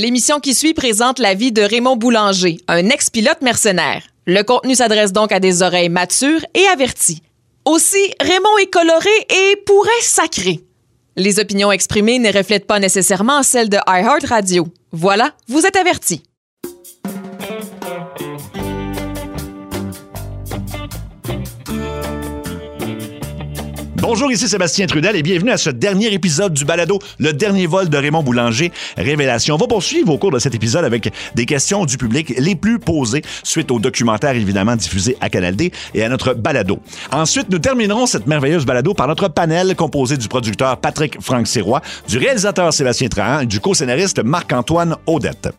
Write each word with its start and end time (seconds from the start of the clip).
L'émission 0.00 0.38
qui 0.38 0.54
suit 0.54 0.74
présente 0.74 1.18
la 1.18 1.34
vie 1.34 1.50
de 1.50 1.60
Raymond 1.60 1.96
Boulanger, 1.96 2.58
un 2.68 2.88
ex-pilote 2.88 3.42
mercenaire. 3.42 4.04
Le 4.26 4.42
contenu 4.42 4.76
s'adresse 4.76 5.12
donc 5.12 5.32
à 5.32 5.40
des 5.40 5.60
oreilles 5.60 5.88
matures 5.88 6.46
et 6.54 6.68
averties. 6.68 7.20
Aussi, 7.64 8.14
Raymond 8.20 8.58
est 8.62 8.70
coloré 8.70 9.10
et 9.28 9.56
pourrait 9.66 9.90
sacrer. 10.02 10.60
Les 11.16 11.40
opinions 11.40 11.72
exprimées 11.72 12.20
ne 12.20 12.32
reflètent 12.32 12.68
pas 12.68 12.78
nécessairement 12.78 13.42
celles 13.42 13.68
de 13.68 13.78
iHeartRadio. 13.88 14.68
Voilà, 14.92 15.32
vous 15.48 15.66
êtes 15.66 15.74
avertis. 15.74 16.22
Bonjour, 24.10 24.32
ici 24.32 24.48
Sébastien 24.48 24.86
Trudel 24.86 25.16
et 25.16 25.22
bienvenue 25.22 25.50
à 25.50 25.58
ce 25.58 25.68
dernier 25.68 26.10
épisode 26.14 26.54
du 26.54 26.64
balado, 26.64 26.98
le 27.18 27.34
dernier 27.34 27.66
vol 27.66 27.90
de 27.90 27.98
Raymond 27.98 28.22
Boulanger, 28.22 28.72
Révélation. 28.96 29.56
On 29.56 29.58
va 29.58 29.66
poursuivre 29.66 30.10
au 30.10 30.16
cours 30.16 30.30
de 30.30 30.38
cet 30.38 30.54
épisode 30.54 30.86
avec 30.86 31.12
des 31.34 31.44
questions 31.44 31.84
du 31.84 31.98
public 31.98 32.32
les 32.38 32.54
plus 32.54 32.78
posées 32.78 33.20
suite 33.42 33.70
au 33.70 33.78
documentaire 33.78 34.34
évidemment 34.34 34.76
diffusé 34.76 35.18
à 35.20 35.28
Canal 35.28 35.56
D 35.56 35.72
et 35.92 36.02
à 36.02 36.08
notre 36.08 36.32
balado. 36.32 36.78
Ensuite, 37.12 37.50
nous 37.50 37.58
terminerons 37.58 38.06
cette 38.06 38.26
merveilleuse 38.26 38.64
balado 38.64 38.94
par 38.94 39.08
notre 39.08 39.28
panel 39.28 39.76
composé 39.76 40.16
du 40.16 40.26
producteur 40.26 40.78
Patrick 40.78 41.20
Franck 41.20 41.46
Sirois, 41.46 41.82
du 42.08 42.16
réalisateur 42.16 42.72
Sébastien 42.72 43.08
Trahan 43.08 43.40
et 43.40 43.46
du 43.46 43.60
co-scénariste 43.60 44.24
Marc-Antoine 44.24 44.96
Audette. 45.04 45.50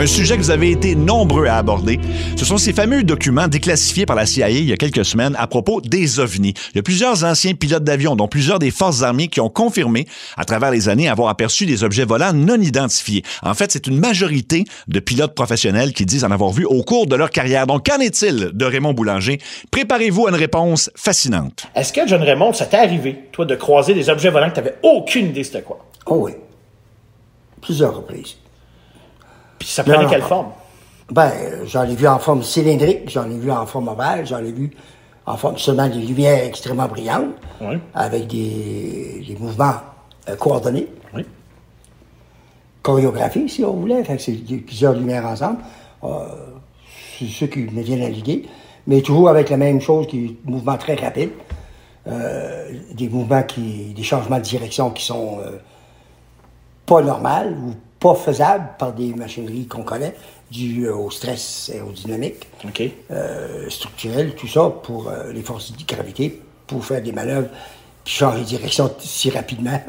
Un 0.00 0.06
sujet 0.06 0.38
que 0.38 0.42
vous 0.42 0.50
avez 0.50 0.70
été 0.70 0.94
nombreux 0.94 1.44
à 1.44 1.58
aborder, 1.58 2.00
ce 2.34 2.46
sont 2.46 2.56
ces 2.56 2.72
fameux 2.72 3.02
documents 3.02 3.48
déclassifiés 3.48 4.06
par 4.06 4.16
la 4.16 4.24
CIA 4.24 4.48
il 4.48 4.64
y 4.64 4.72
a 4.72 4.78
quelques 4.78 5.04
semaines 5.04 5.36
à 5.38 5.46
propos 5.46 5.82
des 5.82 6.20
ovnis. 6.20 6.54
Il 6.72 6.76
y 6.76 6.78
a 6.78 6.82
plusieurs 6.82 7.22
anciens 7.22 7.52
pilotes 7.52 7.84
d'avion, 7.84 8.16
dont 8.16 8.26
plusieurs 8.26 8.58
des 8.58 8.70
forces 8.70 9.02
armées, 9.02 9.28
qui 9.28 9.42
ont 9.42 9.50
confirmé 9.50 10.06
à 10.38 10.46
travers 10.46 10.70
les 10.70 10.88
années 10.88 11.06
avoir 11.06 11.28
aperçu 11.28 11.66
des 11.66 11.84
objets 11.84 12.06
volants 12.06 12.32
non 12.32 12.58
identifiés. 12.58 13.22
En 13.42 13.52
fait, 13.52 13.72
c'est 13.72 13.88
une 13.88 13.98
majorité 13.98 14.64
de 14.88 15.00
pilotes 15.00 15.34
professionnels 15.34 15.92
qui 15.92 16.06
disent 16.06 16.24
en 16.24 16.30
avoir 16.30 16.52
vu 16.52 16.64
au 16.64 16.82
cours 16.82 17.06
de 17.06 17.14
leur 17.14 17.28
carrière. 17.28 17.66
Donc, 17.66 17.84
qu'en 17.84 18.00
est-il 18.00 18.52
de 18.54 18.64
Raymond 18.64 18.94
Boulanger? 18.94 19.36
Préparez-vous 19.70 20.28
à 20.28 20.30
une 20.30 20.36
réponse 20.36 20.90
fascinante. 20.96 21.66
Est-ce 21.74 21.92
que, 21.92 22.06
John 22.06 22.22
Raymond, 22.22 22.54
ça 22.54 22.64
t'est 22.64 22.78
arrivé, 22.78 23.24
toi, 23.32 23.44
de 23.44 23.54
croiser 23.54 23.92
des 23.92 24.08
objets 24.08 24.30
volants 24.30 24.48
que 24.48 24.54
tu 24.54 24.60
n'avais 24.60 24.76
aucune 24.82 25.26
idée 25.26 25.44
c'était 25.44 25.60
quoi? 25.60 25.84
Oh 26.06 26.20
oui. 26.22 26.32
Plusieurs 27.60 27.94
reprises. 27.94 28.36
Puis 29.60 29.68
ça 29.68 29.84
prenait 29.84 30.02
Non, 30.02 30.08
quelle 30.10 30.20
non. 30.22 30.26
forme? 30.26 30.46
Ben, 31.12 31.30
j'en 31.66 31.84
ai 31.84 31.94
vu 31.94 32.06
en 32.08 32.18
forme 32.18 32.42
cylindrique, 32.42 33.08
j'en 33.10 33.30
ai 33.30 33.36
vu 33.38 33.50
en 33.52 33.66
forme 33.66 33.88
ovale, 33.88 34.26
j'en 34.26 34.38
ai 34.38 34.50
vu 34.52 34.70
en 35.26 35.36
forme 35.36 35.58
seulement 35.58 35.86
des 35.88 35.98
lumières 36.00 36.44
extrêmement 36.44 36.86
brillantes, 36.88 37.34
Oui. 37.60 37.78
avec 37.94 38.26
des, 38.26 39.24
des 39.28 39.36
mouvements 39.38 39.74
euh, 40.28 40.34
coordonnés, 40.36 40.88
Oui. 41.14 41.24
chorégraphiés, 42.82 43.48
si 43.48 43.64
on 43.64 43.74
voulait. 43.74 44.02
Fait 44.04 44.16
que 44.16 44.22
c'est 44.22 44.32
plusieurs 44.32 44.94
lumières 44.94 45.26
ensemble. 45.26 45.58
Euh, 46.04 46.26
c'est 47.18 47.26
ce 47.26 47.44
qui 47.44 47.60
me 47.60 47.82
vient 47.82 48.00
à 48.02 48.08
l'idée. 48.08 48.46
Mais 48.86 49.02
toujours 49.02 49.28
avec 49.28 49.50
la 49.50 49.56
même 49.58 49.80
chose, 49.80 50.06
qui 50.06 50.24
est 50.24 50.28
un 50.48 50.50
mouvement 50.50 50.76
très 50.78 50.94
rapide. 50.94 51.30
Euh, 52.06 52.70
des 52.94 53.08
mouvements 53.10 53.42
qui. 53.42 53.92
des 53.94 54.02
changements 54.02 54.38
de 54.38 54.42
direction 54.42 54.90
qui 54.90 55.04
sont 55.04 55.38
pas 56.86 57.02
normales 57.02 57.54
ou 57.62 57.74
pas 58.00 58.14
faisables 58.14 58.66
par 58.78 58.92
des 58.92 59.12
machineries 59.14 59.66
qu'on 59.66 59.82
connaît, 59.82 60.14
dues 60.50 60.86
euh, 60.86 60.94
au 60.96 61.10
stress 61.10 61.70
aérodynamique, 61.72 62.46
OK. 62.64 62.82
euh, 63.10 63.68
structurel, 63.68 64.34
tout 64.34 64.48
ça, 64.48 64.70
pour 64.82 65.08
euh, 65.08 65.32
les 65.32 65.42
forces 65.42 65.72
de 65.72 65.84
gravité, 65.86 66.40
pour 66.66 66.84
faire 66.84 67.02
des 67.02 67.12
manœuvres 67.12 67.48
qui 68.04 68.14
changent 68.14 68.40
de 68.40 68.44
direction 68.44 68.90
si 68.98 69.30
rapidement. 69.30 69.80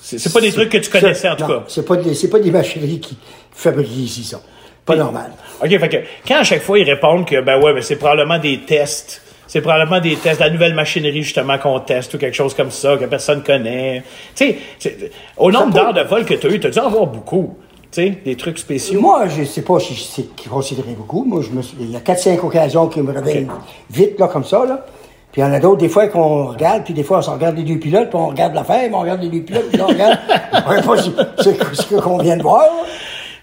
C'est 0.00 0.32
pas 0.32 0.40
des 0.40 0.52
trucs 0.52 0.70
que 0.70 0.78
tu 0.78 0.90
connaissais, 0.90 1.28
en 1.28 1.36
tout 1.36 1.42
Non, 1.42 1.48
cas. 1.60 1.64
C'est 1.68 1.84
pas, 1.84 1.96
des- 1.96 2.28
pas 2.28 2.38
des 2.38 2.50
machineries 2.50 3.00
qui 3.00 3.16
fabriquent 3.52 3.96
ici, 3.96 4.24
ça. 4.24 4.40
Pas 4.84 4.96
normal. 4.96 5.32
OK, 5.62 5.68
fait 5.68 5.88
que 5.88 5.96
quand 6.26 6.38
à 6.38 6.44
chaque 6.44 6.62
fois 6.62 6.78
ils 6.78 6.88
répondent 6.90 7.24
que, 7.26 7.40
ben 7.40 7.60
ouais, 7.62 7.72
ben 7.72 7.82
c'est 7.82 7.96
probablement 7.96 8.38
des 8.38 8.62
tests. 8.62 9.22
C'est 9.52 9.60
probablement 9.60 10.00
des 10.00 10.16
tests, 10.16 10.40
la 10.40 10.48
nouvelle 10.48 10.72
machinerie, 10.72 11.22
justement, 11.22 11.58
qu'on 11.58 11.78
teste 11.78 12.14
ou 12.14 12.16
quelque 12.16 12.32
chose 12.32 12.54
comme 12.54 12.70
ça, 12.70 12.96
que 12.96 13.04
personne 13.04 13.42
connaît. 13.42 14.02
Tu 14.34 14.56
sais, 14.78 15.10
au 15.36 15.52
nombre 15.52 15.74
d'heures 15.74 15.92
de 15.92 16.00
vol 16.00 16.24
que 16.24 16.32
tu 16.32 16.46
as 16.46 16.50
eu, 16.50 16.58
tu 16.58 16.68
as 16.68 16.70
dû 16.70 16.78
en 16.78 16.86
avoir 16.86 17.06
beaucoup. 17.06 17.54
Tu 17.90 18.02
sais, 18.02 18.18
des 18.24 18.34
trucs 18.34 18.56
spéciaux. 18.56 18.98
Moi, 19.02 19.28
je 19.28 19.44
sais 19.44 19.60
pas 19.60 19.78
si 19.78 19.94
c'est 19.94 20.48
considéré 20.48 20.92
beaucoup. 20.96 21.22
Moi, 21.24 21.42
je 21.42 21.50
me 21.54 21.60
suis- 21.60 21.76
il 21.80 21.90
y 21.90 21.96
a 21.96 22.00
4-5 22.00 22.42
occasions 22.42 22.86
qui 22.86 23.02
me 23.02 23.12
réveillent 23.12 23.46
vite, 23.90 24.18
là, 24.18 24.26
comme 24.28 24.44
ça, 24.44 24.64
là. 24.64 24.86
Puis 25.30 25.42
il 25.42 25.44
y 25.44 25.46
en 25.46 25.52
a 25.52 25.60
d'autres, 25.60 25.82
des 25.82 25.90
fois, 25.90 26.08
qu'on 26.08 26.46
regarde, 26.46 26.84
puis 26.84 26.94
des 26.94 27.02
fois, 27.02 27.18
on 27.18 27.22
se 27.22 27.28
regarde 27.28 27.54
les 27.54 27.64
deux 27.64 27.78
pilotes, 27.78 28.08
puis 28.08 28.18
on 28.18 28.28
regarde 28.28 28.54
l'affaire, 28.54 28.88
mais 28.88 28.94
on 28.96 29.00
regarde 29.00 29.20
les 29.20 29.28
deux 29.28 29.42
pilotes, 29.42 29.68
puis 29.70 29.82
on 29.82 29.86
regarde. 29.88 30.18
on 30.66 30.72
ne 30.72 30.80
pas 30.80 30.96
ce 30.96 31.94
qu'on 32.00 32.16
vient 32.16 32.38
de 32.38 32.42
voir, 32.42 32.62
là. 32.62 32.84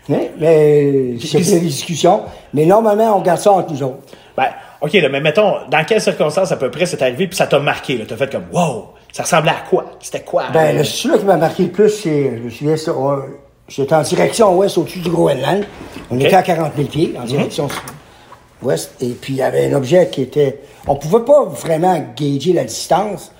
Mais, 0.09 0.31
mais 0.39 1.19
c'est 1.19 1.37
des 1.37 1.59
discussions. 1.59 2.21
Mais 2.55 2.65
normalement, 2.65 3.15
on 3.15 3.21
garde 3.21 3.39
ça 3.39 3.51
entre 3.51 3.71
nous 3.73 3.83
autres. 3.83 3.99
Ben, 4.35 4.47
OK, 4.81 4.93
là, 4.93 5.09
mais 5.09 5.19
mettons, 5.19 5.55
dans 5.69 5.83
quelles 5.85 6.01
circonstances 6.01 6.51
à 6.51 6.57
peu 6.57 6.71
près 6.71 6.85
c'est 6.85 7.01
arrivé, 7.01 7.27
puis 7.27 7.35
ça 7.35 7.47
t'a 7.47 7.59
marqué, 7.59 7.97
là? 7.97 8.05
T'as 8.07 8.15
fait 8.15 8.31
comme, 8.31 8.45
wow, 8.53 8.89
ça 9.11 9.23
ressemblait 9.23 9.51
à 9.51 9.63
quoi? 9.69 9.85
C'était 9.99 10.21
quoi? 10.21 10.45
Ben, 10.53 10.77
le 10.77 10.83
celui 10.83 11.19
qui 11.19 11.25
m'a 11.25 11.35
marqué 11.37 11.63
le 11.63 11.69
plus, 11.69 11.89
c'est, 11.89 12.37
je 12.37 12.43
me 12.43 12.49
souviens, 12.49 12.75
on- 12.95 13.19
j'étais 13.67 13.93
en 13.95 14.01
direction 14.01 14.57
ouest 14.57 14.77
au-dessus 14.77 14.99
du 14.99 15.09
Groenland. 15.09 15.63
On 16.09 16.19
était 16.19 16.33
à 16.33 16.43
40 16.43 16.73
000 16.77 16.87
pieds, 16.87 17.13
en 17.21 17.25
direction 17.25 17.67
ouest. 18.61 18.91
Et 19.01 19.09
puis, 19.09 19.33
il 19.33 19.37
y 19.37 19.41
avait 19.41 19.71
un 19.71 19.75
objet 19.75 20.07
qui 20.09 20.21
était, 20.21 20.59
on 20.87 20.95
pouvait 20.95 21.25
pas 21.25 21.43
vraiment 21.45 22.01
gager 22.15 22.53
la 22.53 22.63
distance, 22.63 23.31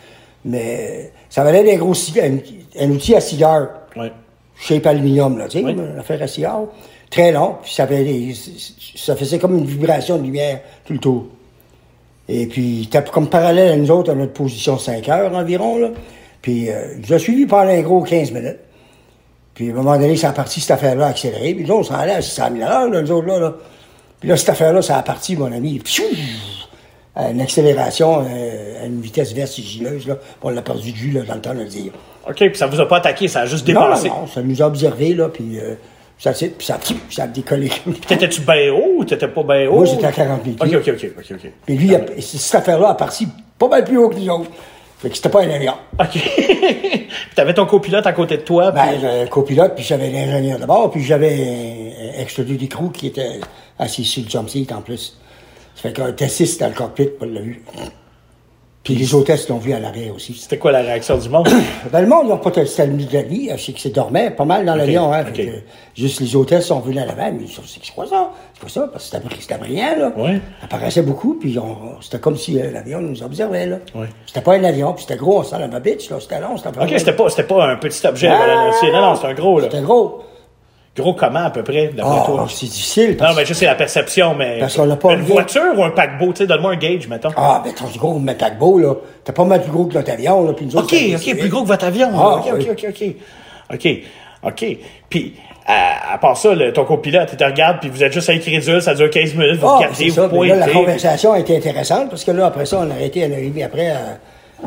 mais 0.43 1.11
ça 1.29 1.43
valait 1.43 1.63
des 1.63 1.77
gros 1.77 1.93
un, 2.21 2.37
un 2.85 2.89
outil 2.91 3.15
à 3.15 3.21
cigare, 3.21 3.67
Ouais. 3.95 4.11
shape 4.59 4.85
aluminium, 4.85 5.37
là, 5.37 5.47
tu 5.47 5.59
sais, 5.59 5.63
Oui. 5.65 5.71
une 5.71 5.99
affaire 5.99 6.21
à 6.21 6.27
cigare. 6.27 6.63
Très 7.09 7.31
long, 7.31 7.55
puis 7.63 7.73
ça, 7.73 7.87
ça 8.95 9.15
faisait 9.15 9.39
comme 9.39 9.57
une 9.57 9.65
vibration 9.65 10.17
de 10.17 10.23
lumière 10.23 10.61
tout 10.85 10.93
le 10.93 10.99
tour. 10.99 11.25
Et 12.27 12.45
puis, 12.45 12.83
c'était 12.91 13.09
comme 13.09 13.27
parallèle 13.27 13.71
à 13.71 13.75
nous 13.75 13.89
autres, 13.89 14.11
à 14.11 14.15
notre 14.15 14.33
position 14.33 14.77
5 14.77 15.09
heures 15.09 15.33
environ, 15.33 15.79
là. 15.79 15.87
Puis, 16.41 16.69
euh, 16.69 16.93
nous 16.97 17.13
a 17.13 17.17
suivi 17.19 17.47
pendant 17.47 17.69
un 17.71 17.81
gros 17.81 18.01
15 18.03 18.31
minutes. 18.31 18.59
Puis, 19.55 19.69
à 19.69 19.73
un 19.73 19.75
moment 19.75 19.97
donné, 19.97 20.15
ça 20.15 20.29
a 20.29 20.31
parti, 20.33 20.61
cette 20.61 20.71
affaire-là, 20.71 21.07
a 21.07 21.09
accéléré. 21.09 21.55
Puis, 21.55 21.65
nous 21.65 21.71
autres, 21.71 21.89
on 21.91 21.95
s'en 21.95 21.99
allait 21.99 22.13
à 22.13 22.21
600 22.21 22.43
000 22.53 22.65
à 22.65 22.69
l'heure, 22.69 22.89
là, 22.89 23.01
nous 23.01 23.11
autres, 23.11 23.27
là, 23.27 23.39
là. 23.39 23.53
Puis 24.19 24.29
là, 24.29 24.37
cette 24.37 24.49
affaire-là, 24.49 24.81
ça 24.83 24.97
a 24.97 25.01
parti, 25.01 25.35
mon 25.35 25.51
ami. 25.51 25.79
Pfiou! 25.79 26.05
À 27.15 27.31
une 27.31 27.41
accélération, 27.41 28.23
euh, 28.29 28.83
à 28.83 28.85
une 28.85 29.01
vitesse 29.01 29.33
vertigineuse, 29.33 30.07
là. 30.07 30.15
Puis 30.15 30.25
On 30.43 30.49
l'a 30.51 30.61
perdu 30.61 30.91
de 30.91 30.97
vue, 30.97 31.11
là, 31.11 31.21
dans 31.23 31.35
le 31.35 31.41
temps 31.41 31.55
de 31.55 31.59
le 31.59 31.65
dire. 31.65 31.91
OK, 32.29 32.35
puis 32.37 32.55
ça 32.55 32.67
vous 32.67 32.79
a 32.79 32.87
pas 32.87 32.97
attaqué, 32.97 33.27
ça 33.27 33.41
a 33.41 33.45
juste 33.47 33.67
Non, 33.67 33.85
dépassé. 33.85 34.09
non, 34.09 34.27
ça 34.27 34.41
nous 34.43 34.61
a 34.61 34.67
observés, 34.67 35.15
là, 35.15 35.29
puis 35.29 35.57
euh, 35.59 35.73
ça, 36.19 36.33
puis 36.33 36.65
ça, 36.65 36.77
ça 37.09 37.23
a 37.23 37.27
décollé. 37.27 37.69
T'étais-tu 38.07 38.41
bien 38.41 38.71
haut 38.73 38.97
ou 38.97 39.05
t'étais 39.05 39.27
pas 39.27 39.43
bien 39.43 39.67
haut? 39.69 39.77
Moi, 39.77 39.85
j'étais 39.85 40.05
à 40.05 40.11
40 40.11 40.43
000 40.43 40.55
OK, 40.59 40.67
pieds. 40.67 40.77
OK, 40.77 40.87
OK, 40.89 41.11
OK, 41.17 41.25
OK. 41.31 41.51
Puis 41.65 41.77
lui, 41.77 41.87
il 41.87 41.95
a- 41.95 42.21
cette 42.21 42.55
affaire-là 42.55 42.89
a 42.89 42.95
parti 42.95 43.27
pas 43.57 43.67
mal 43.69 43.83
plus 43.85 43.97
haut 43.97 44.09
que 44.09 44.15
nous 44.15 44.29
autres. 44.29 44.51
Fait 44.99 45.09
que 45.09 45.15
c'était 45.15 45.29
pas 45.29 45.43
un 45.43 45.49
avion. 45.49 45.73
OK. 45.97 46.09
puis 46.11 47.07
t'avais 47.35 47.53
ton 47.53 47.65
copilote 47.65 48.05
à 48.05 48.11
côté 48.11 48.35
de 48.35 48.41
toi, 48.41 48.71
puis... 48.73 48.81
Ben, 48.81 48.99
j'avais 48.99 49.21
un 49.21 49.27
copilote, 49.27 49.75
puis 49.75 49.83
j'avais 49.85 50.09
l'ingénieur 50.09 50.59
de 50.59 50.65
bord, 50.65 50.91
puis 50.91 51.01
j'avais 51.03 52.27
duty 52.37 52.67
crew 52.67 52.91
qui 52.91 53.07
était 53.07 53.39
assis 53.77 54.03
sur 54.03 54.23
le 54.23 54.29
jump 54.29 54.49
seat 54.49 54.71
en 54.73 54.81
plus. 54.81 55.17
Ça 55.75 55.83
fait 55.83 55.93
qu'un 55.93 56.09
était 56.09 56.27
six 56.27 56.57
dans 56.57 56.67
le 56.67 56.73
cockpit, 56.73 57.05
pas 57.17 57.25
l'a 57.25 57.39
vu. 57.39 57.63
Puis 58.81 58.95
les 58.95 59.13
hôtesses 59.13 59.49
l'ont 59.49 59.57
vu 59.57 59.73
à 59.73 59.79
l'arrière 59.79 60.15
aussi. 60.15 60.33
C'était 60.33 60.57
quoi 60.57 60.71
la 60.71 60.79
réaction 60.79 61.17
du 61.17 61.27
monde? 61.29 61.47
Ben, 61.91 62.01
le 62.01 62.07
monde, 62.07 62.21
ils 62.25 62.29
n'ont 62.29 62.37
pas 62.37 62.49
testé 62.51 62.85
le 62.85 62.93
milieu 62.93 63.07
de 63.09 63.13
la 63.13 63.21
vie. 63.23 63.49
Je 63.55 63.61
sais 63.61 63.73
que 63.73 63.79
c'est 63.79 63.89
dormait 63.89 64.31
pas 64.31 64.45
mal 64.45 64.65
dans 64.65 64.73
l'avion. 64.75 65.13
Hein, 65.13 65.25
juste 65.95 66.21
les 66.21 66.35
hôtesses 66.35 66.65
sont 66.67 66.79
venus 66.79 67.01
à 67.01 67.05
l'avant. 67.05 67.29
Mais 67.33 67.43
ils 67.45 67.59
ont 67.59 67.63
c'est 67.65 67.93
quoi 67.93 68.05
ça? 68.07 68.29
C'est 68.53 68.59
quoi 68.61 68.69
ça? 68.69 68.89
Parce 68.91 69.09
que 69.09 69.15
c'était 69.17 69.27
bri- 69.27 69.41
c'était 69.41 69.57
brillant, 69.57 69.95
là. 69.97 70.11
Ouais. 70.17 70.39
Ça 70.61 70.67
paraissait 70.67 71.01
beaucoup, 71.01 71.35
puis 71.35 71.59
on- 71.59 72.01
c'était 72.01 72.19
comme 72.19 72.37
si 72.37 72.59
euh, 72.59 72.71
l'avion 72.71 73.01
nous 73.01 73.21
observait, 73.21 73.65
là. 73.65 73.77
Ouais. 73.93 74.07
C'était 74.25 74.41
pas 74.41 74.53
un 74.55 74.63
avion, 74.63 74.93
puis 74.93 75.03
c'était 75.07 75.17
gros, 75.17 75.39
on 75.39 75.43
s'en 75.43 75.57
avait 75.61 75.79
bitch, 75.81 76.09
là. 76.09 76.17
C'était 76.21 76.39
long, 76.39 76.55
c'était 76.57 76.69
OK, 76.69 76.89
c'était 76.97 77.13
pas, 77.13 77.29
c'était 77.29 77.43
pas 77.43 77.65
un 77.67 77.75
petit 77.75 78.07
objet, 78.07 78.27
Ah, 78.29 78.47
là. 78.47 78.71
Non, 78.91 79.01
non, 79.01 79.15
c'est 79.15 79.27
un 79.27 79.33
gros, 79.33 79.59
là. 79.59 79.67
C'était 79.69 79.83
gros. 79.83 80.21
Gros 80.97 81.13
comment, 81.13 81.45
à 81.45 81.49
peu 81.49 81.63
près, 81.63 81.91
d'après 81.95 82.17
Oh, 82.23 82.25
toi? 82.25 82.47
c'est 82.49 82.65
difficile. 82.65 83.15
Non, 83.21 83.29
mais 83.35 83.45
juste 83.45 83.59
c'est 83.61 83.65
la 83.67 83.75
perception, 83.75 84.35
mais. 84.35 84.57
Parce 84.59 84.75
qu'on 84.75 84.85
l'a 84.85 84.95
pas 84.97 85.13
Une 85.13 85.21
vu. 85.21 85.31
voiture 85.31 85.71
ou 85.77 85.83
un 85.83 85.91
paquebot, 85.91 86.33
tu 86.33 86.37
sais, 86.39 86.47
donne-moi 86.47 86.71
un 86.73 86.77
gauge, 86.77 87.07
mettons. 87.07 87.29
Ah, 87.37 87.61
ben, 87.63 87.71
ton 87.73 87.85
gros, 87.97 88.19
mais 88.19 88.35
paquebot, 88.35 88.79
là. 88.79 88.95
T'es 89.23 89.31
pas 89.31 89.45
mal 89.45 89.61
plus 89.61 89.71
gros 89.71 89.85
que 89.85 89.93
notre 89.93 90.11
avion, 90.11 90.43
là. 90.45 90.53
Puis 90.53 90.65
nous 90.65 90.75
autres, 90.75 90.93
OK, 90.93 91.15
OK, 91.15 91.37
plus 91.37 91.49
gros 91.49 91.61
que 91.61 91.67
votre 91.67 91.85
avion. 91.85 92.09
Ah, 92.17 92.35
OK, 92.37 92.51
oui. 92.57 92.67
OK, 92.71 92.85
OK, 92.89 92.93
OK. 92.93 93.15
OK, 93.73 93.87
OK. 94.43 94.77
Puis, 95.09 95.35
à, 95.65 96.13
à 96.15 96.17
part 96.17 96.35
ça, 96.35 96.53
le- 96.55 96.73
ton 96.73 96.83
copilote, 96.83 97.29
il 97.31 97.37
te 97.37 97.43
regarde, 97.43 97.77
puis 97.79 97.89
vous 97.89 98.03
êtes 98.03 98.11
juste 98.11 98.29
incrédule, 98.29 98.81
ça 98.81 98.93
dure 98.95 99.09
15 99.11 99.35
minutes, 99.35 99.59
vous 99.59 99.67
Ah, 99.67 99.77
regardez, 99.77 100.09
ça. 100.09 100.27
vous 100.27 100.43
là, 100.43 100.55
la 100.55 100.67
conversation 100.69 101.33
a 101.33 101.39
été 101.39 101.55
intéressante 101.55 102.09
parce 102.09 102.23
que 102.23 102.31
là, 102.31 102.47
après 102.47 102.65
ça, 102.65 102.79
on 102.79 102.89
a 102.89 102.93
arrêté 102.95 103.23
un 103.23 103.31
arrivé 103.31 103.63
après 103.63 103.91
à, 103.91 103.99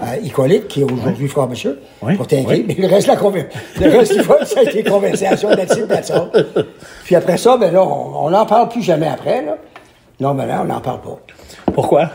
à 0.00 0.16
Hippolyte, 0.18 0.68
qui 0.68 0.80
est 0.80 0.84
aujourd'hui 0.84 1.28
frère 1.28 1.46
monsieur, 1.48 1.80
Oui, 2.02 2.16
pour 2.16 2.26
oui. 2.30 2.64
Mais 2.66 2.74
le 2.78 2.86
reste, 2.88 3.06
la 3.08 3.16
conver- 3.16 3.46
le 3.80 3.90
reste 3.90 4.14
du 4.14 4.20
vol, 4.22 4.38
ça 4.44 4.60
a 4.60 4.62
été 4.62 4.82
conversation 4.82 5.50
là-dessus, 5.50 5.84
Puis 7.04 7.14
après 7.16 7.36
ça, 7.36 7.56
ben 7.56 7.72
là, 7.72 7.82
on 7.82 8.30
n'en 8.30 8.46
parle 8.46 8.68
plus 8.68 8.82
jamais 8.82 9.08
après, 9.08 9.44
là. 9.44 9.56
Non, 10.20 10.34
ben 10.34 10.46
là, 10.46 10.60
on 10.62 10.66
n'en 10.66 10.80
parle 10.80 11.00
pas. 11.00 11.18
Pourquoi? 11.74 12.10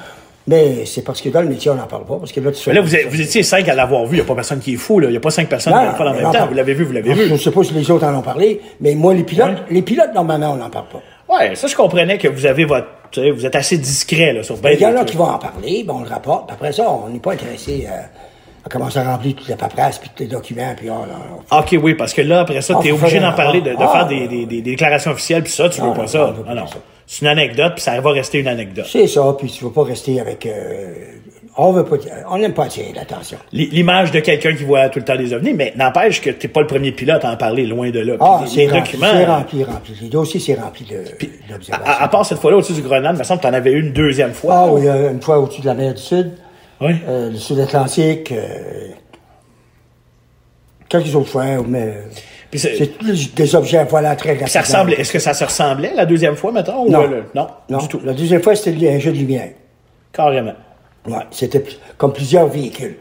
Mais 0.49 0.85
c'est 0.85 1.01
parce 1.01 1.19
que 1.19 1.27
dans 1.27 1.41
le 1.41 1.49
métier, 1.49 1.69
on 1.71 1.75
n'en 1.75 1.87
parle 1.87 2.05
pas. 2.05 2.15
Parce 2.15 2.31
que 2.31 2.39
là, 2.39 2.51
tu 2.53 2.63
fais. 2.63 2.71
Mais 2.71 2.75
là, 2.77 2.81
vous, 2.81 2.95
êtes- 2.95 3.07
vous 3.09 3.19
étiez 3.19 3.43
cinq 3.43 3.67
à 3.67 3.75
l'avoir 3.75 4.05
vu. 4.05 4.13
Il 4.15 4.19
n'y 4.19 4.21
a 4.21 4.25
pas 4.25 4.35
personne 4.35 4.59
qui 4.59 4.75
est 4.75 4.77
fou. 4.77 4.99
là. 5.01 5.07
Il 5.09 5.11
n'y 5.11 5.17
a 5.17 5.19
pas 5.19 5.29
cinq 5.29 5.49
personnes 5.49 5.73
Non, 5.73 5.79
qui 5.79 5.85
l'ont 5.87 5.93
fait 5.97 6.03
en 6.03 6.13
même 6.13 6.31
temps. 6.31 6.47
Vous 6.47 6.53
l'avez 6.53 6.73
vu, 6.73 6.85
vous 6.85 6.93
l'avez 6.93 7.13
Je 7.13 7.21
vu. 7.23 7.31
ne 7.33 7.37
sais 7.37 7.51
pas 7.51 7.63
si 7.65 7.73
les 7.73 7.91
autres 7.91 8.05
en 8.05 8.15
ont 8.17 8.21
parlé, 8.21 8.61
mais 8.79 8.95
moi, 8.95 9.13
les 9.13 9.23
pilotes, 9.23 9.49
Ouais. 9.49 9.55
les 9.71 9.81
pilotes, 9.81 10.13
normalement, 10.15 10.51
on 10.53 10.55
n'en 10.55 10.69
parle 10.69 10.85
pas. 10.87 11.01
Ouais, 11.35 11.53
ça, 11.55 11.67
je 11.67 11.75
comprenais 11.75 12.17
que 12.17 12.29
vous 12.29 12.45
avez 12.45 12.63
votre. 12.63 12.87
Tu 13.11 13.21
sais, 13.21 13.31
Vous 13.31 13.45
êtes 13.45 13.55
assez 13.55 13.77
discret 13.77 14.33
là, 14.33 14.43
sur 14.43 14.57
ben 14.57 14.71
Il 14.73 14.79
y 14.81 14.85
en 14.85 14.95
a 14.95 15.03
qui 15.05 15.15
vont 15.17 15.25
en 15.25 15.37
parler, 15.37 15.83
ben 15.85 15.93
on 15.97 16.03
le 16.03 16.09
rapporte. 16.09 16.47
Puis 16.47 16.53
Après 16.55 16.71
ça, 16.71 16.89
on 16.89 17.09
n'est 17.09 17.19
pas 17.19 17.33
intéressé 17.33 17.87
euh, 17.89 18.01
à 18.65 18.69
commencer 18.69 18.99
à 18.99 19.11
remplir 19.11 19.35
toute 19.35 19.47
la 19.47 19.55
paperasse, 19.55 19.97
puis 19.99 20.09
tous 20.15 20.23
les 20.23 20.29
documents, 20.29 20.73
puis 20.75 20.89
oh, 20.89 20.93
non, 20.93 21.05
non. 21.57 21.59
OK, 21.59 21.75
oui, 21.81 21.93
parce 21.95 22.13
que 22.13 22.21
là, 22.21 22.41
après 22.41 22.61
ça, 22.61 22.73
Ah, 22.77 22.81
t'es 22.83 22.89
faut 22.89 22.95
obligé 22.95 23.19
d'en 23.19 23.33
parler, 23.33 23.61
de, 23.61 23.69
faire 23.75 23.91
Ah. 23.93 24.03
des, 24.05 24.27
des- 24.27 24.45
des 24.45 24.61
déclarations 24.61 25.11
officielles, 25.11 25.43
puis 25.43 25.51
ça, 25.53 25.69
tu 25.69 25.79
veux 25.81 25.87
Non, 25.87 25.93
pas 25.93 26.01
non, 26.01 26.07
ça. 26.07 26.17
non, 26.19 26.43
on 26.47 26.53
Non, 26.55 26.65
pas. 26.65 26.71
C'est 27.05 27.21
une 27.21 27.27
anecdote, 27.29 27.73
puis 27.75 27.81
ça 27.83 27.99
va 28.01 28.11
rester 28.11 28.39
une 28.39 28.47
anecdote. 28.49 28.85
C'est 28.91 29.07
ça, 29.07 29.33
puis 29.39 29.49
tu 29.49 29.63
ne 29.63 29.69
veux 29.69 29.73
pas 29.73 29.83
rester 29.85 30.19
avec... 30.19 30.45
euh, 30.45 30.93
on 31.57 31.71
veut 31.71 31.83
pas... 31.83 31.95
On 32.29 32.37
n'aime 32.37 32.53
pas 32.53 32.65
attirer 32.65 32.93
l'attention. 32.95 33.37
L'image 33.51 34.11
de 34.11 34.19
quelqu'un 34.19 34.55
qui 34.55 34.63
voit 34.63 34.89
tout 34.89 34.99
le 34.99 35.05
temps 35.05 35.15
des 35.15 35.33
ovnis, 35.33 35.53
mais 35.53 35.73
n'empêche 35.75 36.21
que 36.21 36.29
t'es 36.29 36.47
pas 36.47 36.61
le 36.61 36.67
premier 36.67 36.91
pilote 36.91 37.23
à 37.25 37.31
en 37.31 37.37
parler, 37.37 37.65
loin 37.65 37.89
de 37.89 37.99
là. 37.99 38.13
Ah, 38.19 38.41
les- 38.43 38.47
c'est 38.49 38.55
les 38.61 38.67
rempli, 38.67 38.81
documents. 38.93 39.07
c'est 39.11 39.25
rempli, 39.25 39.63
rempli. 39.63 39.93
Les 40.01 40.09
dossiers, 40.09 40.39
c'est 40.39 40.53
rempli 40.55 40.85
de- 40.85 41.51
d'observations. 41.51 41.91
À, 41.91 42.03
à 42.03 42.07
part 42.07 42.25
cette 42.25 42.37
fois-là, 42.39 42.57
au-dessus 42.57 42.73
du 42.73 42.81
Groenland, 42.81 43.15
il 43.15 43.19
me 43.19 43.23
semble 43.23 43.41
que 43.41 43.47
t'en 43.47 43.53
avais 43.53 43.71
eu 43.71 43.81
une 43.81 43.91
deuxième 43.93 44.33
fois. 44.33 44.53
Ah 44.55 44.67
oui, 44.71 44.87
euh, 44.87 45.11
une 45.11 45.21
fois 45.21 45.39
au-dessus 45.39 45.61
de 45.61 45.65
la 45.67 45.73
mer 45.73 45.93
du 45.93 46.01
Sud, 46.01 46.31
Oui. 46.79 46.93
euh, 47.07 47.29
le 47.31 47.35
Sud-Atlantique, 47.37 48.31
euh, 48.31 48.89
quelques 50.89 51.15
autres 51.15 51.29
fois, 51.29 51.45
mais... 51.67 51.93
C'est- 52.53 52.89
des 53.35 53.55
objets 53.55 53.83
voilà 53.89 54.15
très 54.15 54.37
ça 54.47 54.61
ressemble, 54.61 54.93
est-ce 54.93 55.11
que 55.11 55.19
ça 55.19 55.33
se 55.33 55.43
ressemblait 55.43 55.91
la 55.93 56.05
deuxième 56.05 56.35
fois, 56.37 56.51
ou, 56.51 56.89
Non. 56.89 57.03
euh, 57.03 57.21
non, 57.35 57.47
Non, 57.69 57.77
du 57.79 57.87
tout. 57.89 57.99
La 58.05 58.13
deuxième 58.13 58.41
fois, 58.41 58.55
c'était 58.55 58.89
un 58.89 58.99
jeu 58.99 59.11
de 59.11 59.17
lumière. 59.17 59.49
Carrément. 60.13 60.53
Ouais, 61.07 61.25
c'était 61.31 61.63
comme 61.97 62.13
plusieurs 62.13 62.47
véhicules 62.47 62.97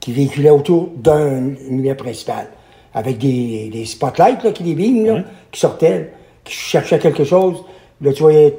qui 0.00 0.12
véhiculaient 0.12 0.50
autour 0.50 0.90
d'une 0.96 1.56
lumière 1.70 1.96
principale, 1.96 2.48
avec 2.92 3.18
des, 3.18 3.70
des 3.72 3.84
spotlights, 3.86 4.42
là, 4.44 4.52
qui 4.52 4.62
là, 5.04 5.22
qui 5.50 5.60
sortaient, 5.60 6.12
qui 6.44 6.52
cherchaient 6.52 6.98
quelque 6.98 7.24
chose. 7.24 7.64
Là, 8.00 8.12
tu 8.12 8.22
voyais 8.22 8.54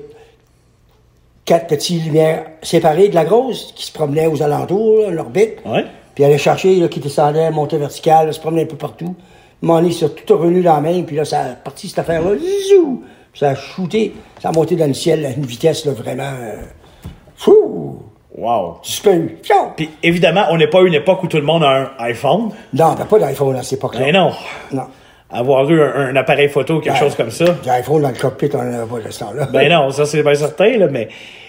quatre 1.46 1.68
petites 1.68 2.04
lumières 2.04 2.46
séparées 2.64 3.10
de 3.10 3.16
la 3.16 3.26
grosse 3.26 3.72
qui 3.76 3.86
se 3.86 3.92
promenaient 3.92 4.28
aux 4.28 4.42
alentours, 4.42 5.12
l'orbite. 5.12 5.58
Ouais. 5.66 5.86
Puis 6.16 6.24
allait 6.24 6.38
chercher, 6.38 6.76
là, 6.78 6.88
qui 6.88 7.00
descendait, 7.00 7.52
montait 7.52 7.78
verticale, 7.78 8.28
là, 8.28 8.34
se 8.34 8.40
promenait 8.40 8.64
un 8.64 8.68
peu 8.68 8.78
partout. 8.78 9.16
Mon 9.62 9.82
nez 9.82 9.92
s'est 9.92 10.10
tout 10.10 10.38
revenu 10.38 10.62
dans 10.62 10.76
la 10.76 10.82
main, 10.82 11.04
puis 11.04 11.16
là, 11.16 11.26
ça 11.26 11.42
a 11.42 11.50
parti 11.50 11.90
cette 11.90 12.00
affaire-là, 12.00 12.32
zou! 12.70 13.04
Puis 13.32 13.40
ça 13.40 13.50
a 13.50 13.56
shooté, 13.56 14.14
ça 14.42 14.50
a 14.50 14.52
monté 14.52 14.76
dans 14.76 14.88
le 14.88 14.94
ciel 14.94 15.26
à 15.26 15.30
une 15.30 15.46
vitesse, 15.46 15.86
là, 15.86 15.92
vraiment, 15.92 16.24
euh, 16.24 16.56
fou! 17.36 17.75
Wow. 18.38 18.80
Puis 19.78 19.90
évidemment, 20.04 20.48
on 20.50 20.58
n'est 20.58 20.68
pas 20.68 20.82
une 20.82 20.94
époque 20.94 21.24
où 21.24 21.28
tout 21.28 21.38
le 21.38 21.44
monde 21.44 21.64
a 21.64 21.70
un 21.70 21.92
iPhone. 22.00 22.50
Non, 22.74 22.88
on 22.88 22.96
n'a 22.96 23.06
pas 23.06 23.20
d'iPhone 23.20 23.56
à 23.56 23.64
cette 23.64 23.80
époque-là. 23.80 24.02
Mais 24.02 24.12
non. 24.12 24.32
Non. 24.72 24.84
Avoir 25.30 25.70
eu 25.70 25.82
un, 25.82 26.10
un 26.10 26.16
appareil 26.16 26.50
photo, 26.50 26.80
quelque 26.80 27.00
chose 27.00 27.16
comme 27.16 27.32
ça. 27.32 27.46
L'iPhone 27.66 28.02
dans 28.02 28.10
le 28.10 28.16
cockpit, 28.16 28.50
on 28.54 28.62
n'en 28.64 28.84
a 28.84 28.86
pas 28.86 29.00
de 29.00 29.10
ce 29.12 29.20
temps-là. 29.20 29.48
Ben 29.52 29.72
non, 29.72 29.90
ça 29.90 30.06
c'est 30.06 30.22
bien 30.22 30.36
certain, 30.36 30.78
là, 30.78 30.88
mais 30.88 31.08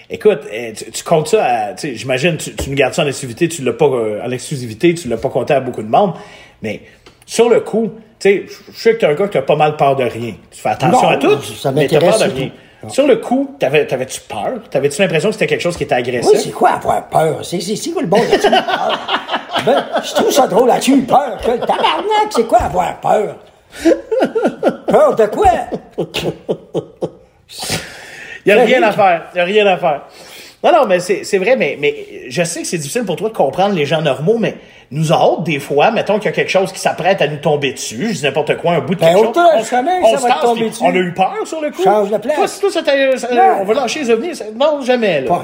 écoute, 0.09 0.39
eh, 0.51 0.73
tu, 0.73 0.91
tu 0.91 1.03
comptes 1.03 1.27
ça 1.27 1.75
j'imagine, 1.81 2.37
tu, 2.37 2.55
tu 2.55 2.69
nous 2.69 2.75
gardes 2.75 2.93
ça 2.93 3.03
en 3.03 3.07
exclusivité, 3.07 3.47
tu 3.47 3.63
l'as 3.63 3.73
pas, 3.73 3.85
euh, 3.85 4.21
en 4.25 4.31
exclusivité, 4.31 4.93
tu 4.93 5.07
l'as 5.07 5.17
pas 5.17 5.29
compté 5.29 5.53
à 5.53 5.59
beaucoup 5.59 5.83
de 5.83 5.89
monde, 5.89 6.13
mais 6.61 6.81
sur 7.25 7.49
le 7.49 7.59
coup, 7.59 7.91
tu 8.19 8.29
sais, 8.29 8.45
je 8.47 8.77
sais 8.77 8.95
que 8.95 9.01
t'es 9.01 9.05
un 9.05 9.13
gars 9.13 9.27
qui 9.27 9.37
a 9.37 9.41
pas 9.43 9.55
mal 9.55 9.75
peur 9.75 9.95
de 9.95 10.03
rien. 10.03 10.33
Tu 10.49 10.59
fais 10.59 10.69
attention 10.69 11.09
Non, 11.09 11.15
à 11.15 11.17
tout, 11.17 11.41
ça 11.43 11.71
mais 11.71 11.87
t'as 11.87 11.99
peur 11.99 12.17
de 12.17 12.23
rien. 12.23 12.49
Non. 12.83 12.89
Sur 12.89 13.07
le 13.07 13.15
coup, 13.17 13.55
t'avais, 13.59 13.87
t'avais-tu 13.87 14.21
peur? 14.21 14.59
T'avais-tu 14.69 15.01
l'impression 15.01 15.29
que 15.29 15.33
c'était 15.33 15.47
quelque 15.47 15.61
chose 15.61 15.75
qui 15.75 15.83
était 15.83 15.95
agressif? 15.95 16.31
Oui, 16.31 16.39
c'est 16.43 16.51
quoi 16.51 16.69
avoir 16.71 17.07
peur? 17.07 17.43
C'est, 17.43 17.59
c'est, 17.59 17.75
c'est 17.75 17.89
quoi 17.91 18.03
le 18.03 18.07
bon 18.07 18.21
là-dessus? 18.21 18.49
peur? 18.49 18.99
Ben, 19.65 19.83
je 20.03 20.13
trouve 20.13 20.31
ça 20.31 20.47
drôle 20.47 20.67
là-dessus, 20.67 21.01
peur. 21.01 21.37
Que, 21.41 21.57
tabarnak, 21.57 22.27
c'est 22.29 22.45
quoi 22.47 22.59
avoir 22.59 22.99
peur? 23.01 23.35
peur 24.87 25.15
de 25.15 25.25
quoi? 25.25 25.49
Il 28.45 28.53
n'y 28.53 28.59
a 28.59 28.63
rien 28.63 28.83
à 28.83 28.91
faire. 28.91 29.23
Il 29.33 29.37
n'y 29.37 29.41
a 29.41 29.43
rien 29.45 29.65
à 29.67 29.77
faire. 29.77 30.01
Non, 30.63 30.71
non, 30.71 30.85
mais 30.87 30.99
c'est 30.99 31.37
vrai, 31.37 31.55
mais, 31.55 31.77
mais 31.79 31.93
je 32.29 32.43
sais 32.43 32.61
que 32.63 32.67
c'est 32.67 32.79
difficile 32.79 33.03
pour 33.05 33.15
toi 33.15 33.29
de 33.29 33.35
comprendre 33.35 33.75
les 33.75 33.85
gens 33.85 34.01
normaux, 34.01 34.37
mais 34.39 34.55
nous 34.89 35.11
autres, 35.11 35.43
des 35.43 35.59
fois, 35.59 35.91
mettons 35.91 36.15
qu'il 36.17 36.25
y 36.25 36.29
a 36.29 36.31
quelque 36.31 36.49
chose 36.49 36.71
qui 36.71 36.79
s'apprête 36.79 37.21
à 37.21 37.27
nous 37.27 37.37
tomber 37.37 37.73
dessus, 37.73 38.07
je 38.09 38.13
dis 38.13 38.23
n'importe 38.23 38.57
quoi, 38.57 38.71
un 38.73 38.79
bout 38.79 38.95
de 38.95 38.99
Ben, 38.99 39.07
quelque 39.07 39.19
chose. 39.19 39.27
autant, 39.29 39.63
jamais 39.63 39.99
on 40.03 40.11
ça 40.11 40.17
se 40.17 40.23
va 40.23 40.29
te 40.29 40.33
tasse, 40.33 40.41
tomber 40.43 40.69
dessus. 40.69 40.83
On 40.83 40.89
a 40.89 40.95
eu 40.97 41.13
peur 41.13 41.33
sur 41.45 41.61
le 41.61 41.69
coup. 41.69 41.83
Change 41.83 42.09
de 42.09 42.17
place. 42.17 42.59
Toi, 42.59 42.71
ça 42.71 42.81
ça- 42.83 43.27
on 43.61 43.63
va 43.65 43.73
lâcher 43.75 43.99
les 43.99 44.09
ovnis. 44.09 44.31
Non, 44.55 44.81
jamais, 44.81 45.21
là. 45.21 45.41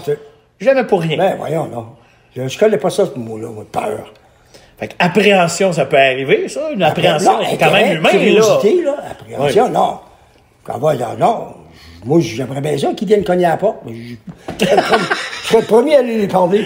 Jamais 0.59 0.83
pour 0.85 1.01
rien. 1.01 1.17
Ben, 1.17 1.35
voyons, 1.37 1.67
non. 1.67 1.85
Je, 2.35 2.47
je 2.47 2.57
connais 2.57 2.77
pas 2.77 2.89
ça, 2.89 3.05
ce 3.05 3.19
mot-là, 3.19 3.49
moi, 3.49 3.65
peur. 3.71 4.11
Fait 4.79 4.87
que 4.87 4.93
appréhension, 4.97 5.71
ça 5.73 5.85
peut 5.85 5.97
arriver, 5.97 6.47
ça. 6.49 6.71
Une 6.73 6.81
appréhension, 6.81 7.33
Non, 7.33 7.39
c'est 7.47 7.57
quand 7.57 7.71
même 7.71 8.03
intérêt, 8.03 8.31
humain, 8.31 8.39
là. 8.39 8.59
là. 8.83 8.95
Appréhension, 9.11 9.69
non. 9.69 9.99
Quand 10.63 10.73
on 10.75 10.79
va 10.79 10.93
là, 10.95 11.09
non. 11.19 11.47
Moi, 12.05 12.19
j'aimerais 12.21 12.61
bien 12.61 12.77
ça 12.77 12.93
qu'ils 12.93 13.07
viennent 13.07 13.23
cogner 13.23 13.45
à 13.45 13.49
la 13.51 13.57
porte. 13.57 13.77
mais 13.85 13.93
Je 13.93 14.15
je 14.59 14.65
serais 15.47 15.59
le 15.61 15.65
premier- 15.65 15.95
à 15.95 15.99
aller 15.99 16.17
les 16.17 16.27
parler. 16.27 16.65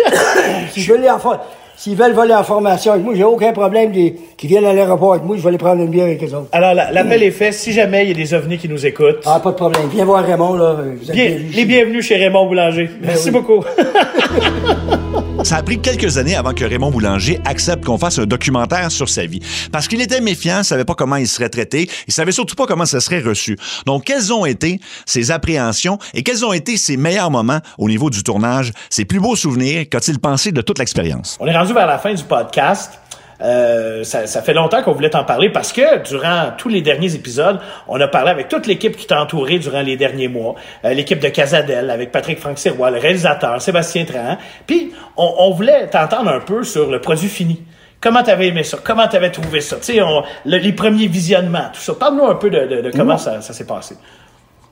si 0.72 0.80
je 0.82 0.92
veux 0.92 1.00
les 1.00 1.10
en 1.10 1.18
for- 1.18 1.38
S'ils 1.76 1.94
veulent 1.96 2.12
voler 2.12 2.34
en 2.34 2.42
formation 2.42 2.90
avec 2.92 3.04
moi, 3.04 3.14
j'ai 3.14 3.22
aucun 3.22 3.52
problème 3.52 3.92
qu'ils 3.92 4.48
viennent 4.50 4.64
à 4.64 4.72
l'aéroport 4.72 5.12
avec 5.12 5.24
moi, 5.24 5.36
je 5.36 5.42
vais 5.42 5.48
aller 5.50 5.58
prendre 5.58 5.80
une 5.80 5.90
bière 5.90 6.06
avec 6.06 6.20
eux 6.24 6.34
autres. 6.34 6.48
Alors, 6.50 6.74
la- 6.74 6.90
l'appel 6.90 7.22
est 7.22 7.30
fait. 7.30 7.52
Si 7.52 7.70
jamais 7.72 8.02
il 8.02 8.08
y 8.08 8.10
a 8.10 8.14
des 8.14 8.34
ovnis 8.34 8.58
qui 8.58 8.68
nous 8.68 8.84
écoutent, 8.84 9.22
Ah, 9.24 9.38
pas 9.38 9.50
de 9.52 9.54
problème. 9.56 9.84
Viens 9.92 10.04
voir 10.04 10.24
Raymond, 10.24 10.54
là. 10.54 10.74
Vous 11.00 11.08
êtes 11.08 11.14
bien- 11.16 11.28
les 11.38 11.52
chez- 11.52 11.64
bienvenus 11.64 12.04
chez 12.04 12.16
Raymond 12.16 12.46
Boulanger. 12.48 12.90
Merci 13.00 13.30
Ben 13.30 13.38
oui. 13.38 13.46
beaucoup. 13.46 13.64
Ça 15.44 15.56
a 15.56 15.62
pris 15.62 15.80
quelques 15.80 16.18
années 16.18 16.34
avant 16.34 16.52
que 16.52 16.64
Raymond 16.64 16.90
Boulanger 16.90 17.40
accepte 17.44 17.84
qu'on 17.84 17.96
fasse 17.96 18.18
un 18.18 18.26
documentaire 18.26 18.90
sur 18.90 19.08
sa 19.08 19.24
vie. 19.24 19.40
Parce 19.72 19.86
qu'il 19.86 20.00
était 20.00 20.20
méfiant, 20.20 20.62
savait 20.62 20.84
pas 20.84 20.94
comment 20.94 21.16
il 21.16 21.28
serait 21.28 21.48
traité, 21.48 21.88
il 22.06 22.12
savait 22.12 22.32
surtout 22.32 22.56
pas 22.56 22.66
comment 22.66 22.84
ça 22.84 23.00
serait 23.00 23.20
reçu. 23.20 23.56
Donc, 23.86 24.04
quelles 24.04 24.32
ont 24.32 24.44
été 24.44 24.80
ses 25.06 25.30
appréhensions 25.30 25.98
et 26.12 26.22
quels 26.22 26.44
ont 26.44 26.52
été 26.52 26.76
ses 26.76 26.96
meilleurs 26.96 27.30
moments 27.30 27.60
au 27.78 27.88
niveau 27.88 28.10
du 28.10 28.22
tournage, 28.22 28.72
ses 28.90 29.04
plus 29.04 29.20
beaux 29.20 29.36
souvenirs, 29.36 29.88
qu'a-t-il 29.88 30.18
pensé 30.18 30.52
de 30.52 30.60
toute 30.60 30.78
l'expérience? 30.78 31.38
On 31.40 31.46
est 31.46 31.56
rendu 31.56 31.72
vers 31.72 31.86
la 31.86 31.98
fin 31.98 32.12
du 32.12 32.24
podcast. 32.24 32.98
Euh, 33.40 34.02
ça, 34.02 34.26
ça 34.26 34.42
fait 34.42 34.52
longtemps 34.54 34.82
qu'on 34.82 34.92
voulait 34.92 35.10
t'en 35.10 35.22
parler 35.24 35.48
parce 35.48 35.72
que 35.72 36.02
durant 36.02 36.50
tous 36.56 36.68
les 36.68 36.82
derniers 36.82 37.14
épisodes, 37.14 37.60
on 37.86 38.00
a 38.00 38.08
parlé 38.08 38.30
avec 38.30 38.48
toute 38.48 38.66
l'équipe 38.66 38.96
qui 38.96 39.06
t'a 39.06 39.22
entouré 39.22 39.58
durant 39.60 39.82
les 39.82 39.96
derniers 39.96 40.26
mois. 40.26 40.56
Euh, 40.84 40.92
l'équipe 40.92 41.20
de 41.20 41.28
Casadel, 41.28 41.90
avec 41.90 42.10
Patrick 42.10 42.40
Franck 42.40 42.58
Sirois, 42.58 42.90
le 42.90 42.98
réalisateur, 42.98 43.62
Sébastien 43.62 44.04
Trahan. 44.04 44.38
Puis, 44.66 44.92
on, 45.16 45.34
on 45.38 45.50
voulait 45.52 45.86
t'entendre 45.86 46.30
un 46.30 46.40
peu 46.40 46.64
sur 46.64 46.90
le 46.90 47.00
produit 47.00 47.28
fini. 47.28 47.62
Comment 48.00 48.22
t'avais 48.24 48.48
aimé 48.48 48.62
ça? 48.64 48.78
Comment 48.82 49.06
t'avais 49.08 49.30
trouvé 49.30 49.60
ça? 49.60 49.76
Tu 49.76 49.94
sais, 49.94 50.00
le- 50.44 50.56
les 50.58 50.72
premiers 50.72 51.06
visionnements, 51.08 51.68
tout 51.72 51.80
ça. 51.80 51.94
Parle-nous 51.94 52.26
un 52.26 52.34
peu 52.36 52.50
de, 52.50 52.66
de- 52.66 52.80
de 52.80 52.90
comment 52.90 53.18
ça, 53.18 53.40
ça 53.40 53.52
s'est 53.52 53.66
passé. 53.66 53.96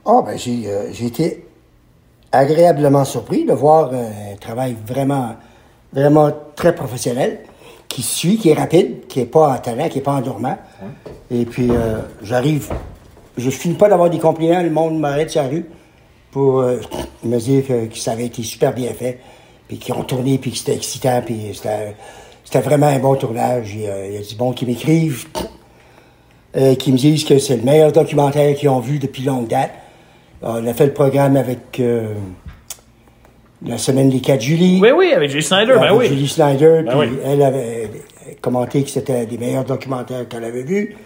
Ah, 0.04 0.22
ben, 0.24 0.36
j'ai 0.38 0.62
euh, 0.68 0.92
j'ai 0.92 1.06
été 1.06 1.44
agréablement 2.32 3.04
surpris 3.04 3.44
de 3.44 3.52
voir 3.52 3.90
un 3.92 4.36
travail 4.40 4.76
vraiment, 4.86 5.36
vraiment 5.92 6.30
très 6.54 6.74
professionnel, 6.74 7.40
qui 7.88 8.02
suit, 8.02 8.36
qui 8.36 8.50
est 8.50 8.54
rapide, 8.54 9.06
qui 9.08 9.20
est 9.20 9.26
pas 9.26 9.54
en 9.54 9.58
talent, 9.58 9.88
qui 9.88 9.98
est 9.98 10.02
pas 10.02 10.12
endormant. 10.12 10.58
Et 11.30 11.44
puis, 11.44 11.68
euh, 11.70 12.00
j'arrive, 12.22 12.72
je 13.36 13.50
finis 13.50 13.74
pas 13.74 13.88
d'avoir 13.88 14.10
des 14.10 14.18
compliments, 14.18 14.62
le 14.62 14.70
monde 14.70 14.98
m'arrête 14.98 15.30
sur 15.30 15.42
la 15.42 15.48
rue 15.48 15.66
pour 16.30 16.60
euh, 16.60 16.78
me 17.24 17.38
dire 17.38 17.66
que, 17.66 17.86
que 17.86 17.98
ça 17.98 18.12
avait 18.12 18.26
été 18.26 18.42
super 18.42 18.72
bien 18.72 18.92
fait, 18.92 19.20
puis 19.68 19.78
qu'ils 19.78 19.94
ont 19.94 20.04
tourné, 20.04 20.38
puis 20.38 20.52
que 20.52 20.58
c'était 20.58 20.74
excitant, 20.74 21.22
puis 21.24 21.52
c'était 21.54 21.94
c'était 22.46 22.60
vraiment 22.60 22.86
un 22.86 23.00
bon 23.00 23.16
tournage. 23.16 23.74
Il 23.74 23.82
y 23.82 23.88
a, 23.88 24.06
il 24.06 24.14
y 24.14 24.16
a 24.16 24.22
du 24.22 24.36
bon 24.36 24.52
qui 24.52 24.64
m'écrivent, 24.66 25.26
euh, 26.56 26.76
qui 26.76 26.92
me 26.92 26.96
disent 26.96 27.24
que 27.24 27.38
c'est 27.38 27.56
le 27.56 27.64
meilleur 27.64 27.92
documentaire 27.92 28.56
qu'ils 28.56 28.68
ont 28.68 28.78
vu 28.78 28.98
depuis 28.98 29.24
longue 29.24 29.48
date. 29.48 29.72
On 30.42 30.64
a 30.66 30.72
fait 30.72 30.86
le 30.86 30.92
programme 30.92 31.36
avec 31.36 31.80
euh, 31.80 32.14
la 33.64 33.78
semaine 33.78 34.10
des 34.10 34.20
4 34.20 34.40
juillet. 34.40 34.78
Oui, 34.80 34.90
oui, 34.96 35.12
avec 35.12 35.30
Julie 35.30 35.42
Snyder, 35.42 35.74
ben 35.74 35.82
avec 35.82 35.98
oui. 35.98 36.06
Julie 36.08 36.28
Snyder, 36.28 36.82
Ben 36.84 36.90
puis 36.98 36.98
oui. 37.10 37.18
elle 37.24 37.42
avait 37.42 37.90
commenté 38.40 38.82
que 38.82 38.90
c'était 38.90 39.26
des 39.26 39.38
meilleurs 39.38 39.64
documentaires 39.64 40.28
qu'elle 40.28 40.44
avait 40.44 40.62
vus. 40.62 40.96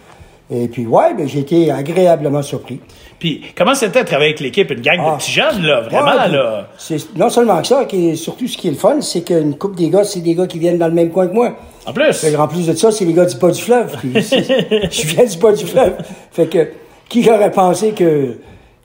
Et 0.53 0.67
puis, 0.67 0.85
ouais, 0.85 1.13
ben, 1.17 1.27
j'ai 1.29 1.39
été 1.39 1.71
agréablement 1.71 2.41
surpris. 2.41 2.81
Puis, 3.19 3.41
comment 3.55 3.73
c'était 3.73 4.01
de 4.01 4.05
travailler 4.07 4.31
avec 4.31 4.41
l'équipe? 4.41 4.69
Une 4.69 4.81
gang 4.81 4.97
de 4.97 5.03
Ah. 5.05 5.15
petits 5.17 5.31
jeunes, 5.31 5.61
là, 5.61 5.81
vraiment, 5.81 6.11
Ouais, 6.11 6.27
là. 6.29 6.67
C'est 6.77 7.15
non 7.17 7.29
seulement 7.29 7.61
que 7.61 7.67
ça, 7.67 7.85
est- 7.89 8.15
surtout 8.15 8.47
ce 8.47 8.57
qui 8.57 8.67
est 8.67 8.71
le 8.71 8.77
fun, 8.77 8.99
c'est 8.99 9.21
qu'une 9.21 9.55
couple 9.57 9.77
des 9.77 9.89
gars, 9.89 10.03
c'est 10.03 10.19
des 10.19 10.35
gars 10.35 10.47
qui 10.47 10.59
viennent 10.59 10.77
dans 10.79 10.87
le 10.89 10.93
même 10.93 11.09
coin 11.09 11.27
que 11.27 11.33
moi. 11.33 11.55
En 11.85 11.93
plus. 11.93 12.11
Fait 12.13 12.33
que, 12.33 12.37
en 12.37 12.47
plus 12.49 12.67
de 12.67 12.73
ça, 12.73 12.91
c'est 12.91 13.05
les 13.05 13.13
gars 13.13 13.25
du 13.25 13.37
bas 13.37 13.49
du 13.51 13.61
fleuve. 13.61 13.95
Puis 14.01 14.11
je 14.13 15.07
viens 15.07 15.23
du 15.25 15.37
bas 15.37 15.53
du 15.53 15.65
fleuve. 15.65 15.93
Fait 16.33 16.47
que, 16.47 16.67
qui 17.07 17.29
aurait 17.29 17.51
pensé 17.51 17.91
que 17.91 18.35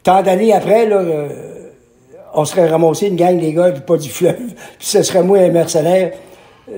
tant 0.04 0.22
d'années 0.22 0.52
après, 0.52 0.86
là, 0.86 0.96
euh, 0.98 1.28
on 2.36 2.44
serait 2.44 2.68
ramassé 2.68 3.08
une 3.08 3.16
gang 3.16 3.38
des 3.38 3.52
gars 3.52 3.72
du 3.72 3.80
bas 3.80 3.96
du 3.96 4.08
fleuve, 4.08 4.36
puis 4.78 4.86
ce 4.86 5.02
serait 5.02 5.24
moi 5.24 5.38
un 5.38 5.50
mercenaire 5.50 6.12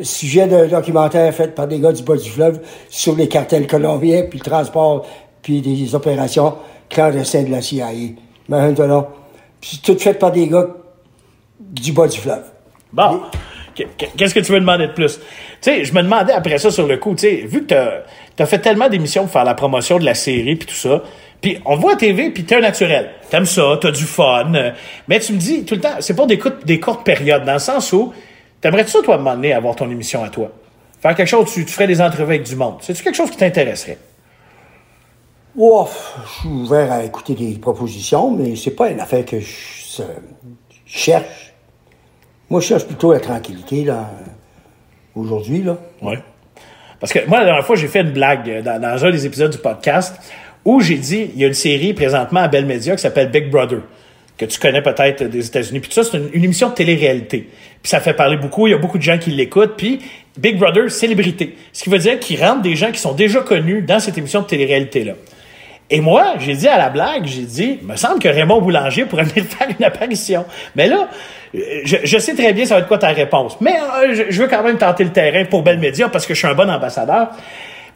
sujet 0.03 0.47
de 0.47 0.67
documentaire 0.67 1.35
fait 1.35 1.55
par 1.55 1.67
des 1.67 1.81
gars 1.81 1.93
du 1.93 2.03
bas 2.03 2.17
du 2.17 2.29
fleuve 2.29 2.61
sur 2.89 3.17
les 3.17 3.29
cartels 3.29 3.67
colombiens, 3.67 4.25
puis 4.29 4.39
le 4.39 4.45
transport, 4.45 5.07
puis 5.43 5.61
des 5.61 5.95
opérations 5.95 6.55
clandestines 6.89 7.47
de 7.47 7.51
la 7.51 7.63
CIA. 7.63 7.89
Là. 8.49 9.09
Puis 9.61 9.81
tout 9.83 9.99
fait 9.99 10.15
par 10.15 10.31
des 10.31 10.47
gars 10.47 10.69
du 11.61 11.93
bas 11.93 12.07
du 12.07 12.19
fleuve. 12.19 12.45
Bon. 12.93 13.21
Qu'est-ce 14.17 14.35
que 14.35 14.41
tu 14.41 14.53
veux 14.53 14.59
demander 14.59 14.89
de 14.89 14.93
plus? 14.93 15.19
Tu 15.19 15.23
sais, 15.61 15.85
je 15.85 15.95
me 15.95 16.03
demandais 16.03 16.33
après 16.33 16.59
ça 16.59 16.71
sur 16.71 16.87
le 16.87 16.97
coup, 16.97 17.15
tu 17.15 17.29
sais, 17.29 17.37
vu 17.47 17.65
que 17.65 17.75
t'as 18.37 18.43
as 18.43 18.47
fait 18.47 18.59
tellement 18.59 18.89
d'émissions 18.89 19.23
pour 19.23 19.33
faire 19.33 19.45
la 19.45 19.55
promotion 19.55 19.99
de 19.99 20.05
la 20.05 20.15
série 20.15 20.57
puis 20.57 20.67
tout 20.67 20.75
ça, 20.75 21.03
puis 21.41 21.59
on 21.65 21.77
voit 21.77 21.93
à 21.93 21.97
TV, 21.97 22.31
puis 22.31 22.45
t'es 22.45 22.57
un 22.57 22.61
naturel. 22.61 23.11
T'aimes 23.31 23.47
ça, 23.47 23.79
t'as 23.81 23.91
du 23.91 24.05
fun. 24.05 24.53
euh, 24.55 24.73
mais 25.07 25.21
tu 25.21 25.33
me 25.33 25.39
dis 25.39 25.65
tout 25.65 25.75
le 25.75 25.81
temps, 25.81 25.97
c'est 26.01 26.15
pas 26.17 26.27
des, 26.27 26.39
courtes- 26.39 26.65
des 26.65 26.81
courtes 26.81 27.05
périodes, 27.05 27.45
dans 27.45 27.53
le 27.55 27.59
sens 27.59 27.93
où 27.93 28.13
t'aimerais-tu 28.61 28.91
ça, 28.91 28.99
toi, 29.03 29.15
à 29.15 29.19
un 29.19 29.21
moment 29.21 29.37
donné, 29.37 29.53
avoir 29.53 29.77
ton 29.77 29.91
émission 29.91 30.25
à 30.25 30.29
toi? 30.31 30.51
Faire 31.01 31.15
quelque 31.15 31.29
chose, 31.29 31.53
tu, 31.53 31.65
tu 31.65 31.73
ferais 31.73 31.87
des 31.87 32.01
entrevues 32.01 32.35
avec 32.35 32.43
du 32.43 32.57
monde. 32.57 32.79
C'est-tu 32.81 33.03
quelque 33.05 33.15
chose 33.15 33.31
qui 33.31 33.37
t'intéresserait? 33.37 33.99
Ouf, 35.57 36.17
je 36.25 36.41
suis 36.41 36.49
ouvert 36.49 36.93
à 36.93 37.03
écouter 37.05 37.35
des 37.35 37.59
propositions, 37.59 38.31
mais 38.31 38.55
c'est 38.57 38.73
pas 38.73 38.91
une 38.91 39.01
affaire 39.01 39.25
que 39.25 39.41
je, 39.41 40.03
cherche. 40.87 41.53
Moi, 42.51 42.61
je 42.61 42.67
cherche 42.67 42.85
plutôt 42.87 43.13
la 43.13 43.21
tranquillité, 43.21 43.85
là, 43.85 44.11
aujourd'hui, 45.15 45.63
là. 45.63 45.77
Oui. 46.03 46.15
Parce 47.01 47.13
que 47.13 47.25
moi, 47.27 47.39
la 47.39 47.45
dernière 47.47 47.65
fois, 47.67 47.77
j'ai 47.77 47.89
fait 47.89 48.01
une 48.01 48.11
blague 48.13 48.49
euh, 48.51 48.63
dans, 48.63 48.81
dans 48.81 49.05
un 49.05 49.11
des 49.11 49.25
épisodes 49.27 49.51
du 49.53 49.59
podcast 49.59 50.17
où 50.69 50.81
j'ai 50.81 50.97
dit 50.97 51.31
il 51.35 51.41
y 51.41 51.45
a 51.45 51.49
une 51.49 51.55
série 51.55 51.95
présentement 51.95 52.41
à 52.41 52.49
Bell 52.49 52.67
Media 52.67 52.95
qui 52.95 53.01
s'appelle 53.01 53.31
Big 53.31 53.49
Brother, 53.49 53.79
que 54.37 54.45
tu 54.45 54.61
connais 54.61 54.83
peut-être 54.83 55.25
des 55.25 55.47
États-Unis. 55.47 55.81
Puis 55.81 55.91
ça, 55.91 56.05
c'est 56.05 56.19
une, 56.19 56.45
émission 56.45 56.69
de 56.69 56.75
télé-réalité. 56.75 57.49
Puis 57.83 57.89
ça 57.89 58.01
fait 58.01 58.13
parler 58.13 58.37
beaucoup, 58.37 58.67
il 58.67 58.73
y 58.73 58.75
a 58.75 58.79
beaucoup 58.79 58.99
de 58.99 59.03
gens 59.03 59.17
qui 59.17 59.31
l'écoutent. 59.31 59.79
Puis 59.79 60.01
Big 60.37 60.59
Brother, 60.59 60.91
célébrité. 60.91 61.57
Ce 61.73 61.83
qui 61.83 61.89
veut 61.89 61.99
dire 61.99 62.21
qu'il 62.21 62.39
rentre 62.45 62.61
des 62.61 62.77
gens 62.77 62.93
qui 62.93 63.01
sont 63.01 63.15
déjà 63.15 63.41
connus 63.41 63.81
dans 63.81 63.99
cette 63.99 64.19
émission 64.19 64.43
de 64.43 64.47
télé-réalité-là. 64.47 65.15
Et 65.89 66.03
moi, 66.03 66.35
j'ai 66.39 66.53
dit 66.53 66.69
à 66.69 66.77
la 66.77 66.91
blague, 66.91 67.25
j'ai 67.25 67.45
dit, 67.45 67.79
me 67.83 67.97
semble 67.97 68.21
que 68.21 68.29
Raymond 68.29 68.61
Boulanger 68.61 69.07
pourrait 69.07 69.25
venir 69.25 69.45
faire 69.49 69.69
une 69.71 69.83
apparition. 69.87 70.45
Mais 70.77 70.87
là, 70.87 71.09
je, 71.55 72.19
sais 72.19 72.35
très 72.35 72.53
bien 72.53 72.67
ça 72.67 72.75
va 72.75 72.81
être 72.83 72.89
quoi 72.89 72.99
ta 72.99 73.09
réponse. 73.09 73.57
Mais 73.63 73.75
euh, 73.75 74.15
je, 74.15 74.25
je 74.29 74.43
veux 74.43 74.49
quand 74.49 74.63
même 74.63 74.77
tenter 74.77 75.05
le 75.05 75.13
terrain 75.13 75.47
pour 75.47 75.63
Belle 75.63 75.79
Média 75.79 76.11
parce 76.11 76.27
que 76.27 76.35
je 76.35 76.41
suis 76.41 76.47
un 76.47 76.53
bon 76.53 76.69
ambassadeur. 76.69 77.31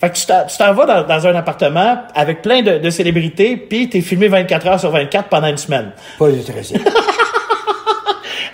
Fait 0.02 0.11
que 0.11 0.16
tu 0.16 0.56
t'en 0.59 0.75
vas 0.75 0.85
dans, 0.85 1.06
dans 1.06 1.26
un 1.28 1.35
appartement 1.37 1.99
avec 2.14 2.42
plein 2.42 2.61
de, 2.61 2.78
de 2.78 2.90
célébrités, 2.90 3.56
puis 3.56 3.88
t'es 3.88 4.00
filmé 4.00 4.26
24 4.26 4.66
heures 4.66 4.80
sur 4.80 4.90
24 4.90 5.28
pendant 5.28 5.47
une 5.47 5.56
semaine. 5.56 5.92
Pas 6.18 6.26
intéressé. 6.26 6.75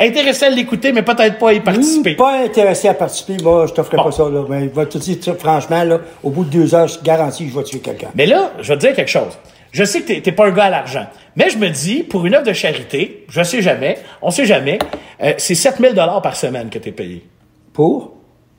Intéressé 0.00 0.44
à 0.44 0.50
l'écouter, 0.50 0.92
mais 0.92 1.02
peut-être 1.02 1.38
pas 1.38 1.48
à 1.48 1.52
y 1.54 1.60
participer. 1.60 2.14
Pas 2.14 2.44
intéressé 2.44 2.86
à 2.86 2.94
participer, 2.94 3.36
moi, 3.42 3.66
je 3.66 3.72
t'offrais 3.72 3.96
Bon. 3.96 4.04
pas 4.04 4.12
ça, 4.12 4.28
là. 4.28 4.44
Mais 4.48 4.70
je 4.72 4.78
vais 4.80 4.86
te 4.86 4.96
dire, 4.98 5.16
franchement, 5.36 5.82
là, 5.82 5.98
au 6.22 6.30
bout 6.30 6.44
de 6.44 6.50
deux 6.50 6.72
heures, 6.74 6.86
je 6.86 7.00
garantis 7.02 7.46
que 7.46 7.52
je 7.52 7.58
vais 7.58 7.64
tuer 7.64 7.80
quelqu'un. 7.80 8.08
Mais 8.14 8.26
là, 8.26 8.52
je 8.60 8.68
vais 8.72 8.78
te 8.78 8.86
dire 8.86 8.94
quelque 8.94 9.10
chose. 9.10 9.36
Je 9.72 9.82
sais 9.82 10.02
que 10.02 10.06
t'es- 10.06 10.20
t'es 10.20 10.30
pas 10.30 10.46
un 10.46 10.50
gars 10.52 10.64
à 10.66 10.70
l'argent. 10.70 11.06
Mais 11.34 11.50
je 11.50 11.58
me 11.58 11.68
dis, 11.68 12.04
pour 12.04 12.24
une 12.26 12.34
œuvre 12.36 12.46
de 12.46 12.52
charité, 12.52 13.24
je 13.28 13.42
sais 13.42 13.60
jamais, 13.60 13.98
on 14.22 14.30
sait 14.30 14.46
jamais, 14.46 14.78
euh, 15.20 15.32
c'est 15.36 15.56
7000 15.56 15.94
dollars 15.94 16.22
par 16.22 16.36
semaine 16.36 16.70
que 16.70 16.78
t'es 16.78 16.92
payé. 16.92 17.26
Pour? 17.72 18.12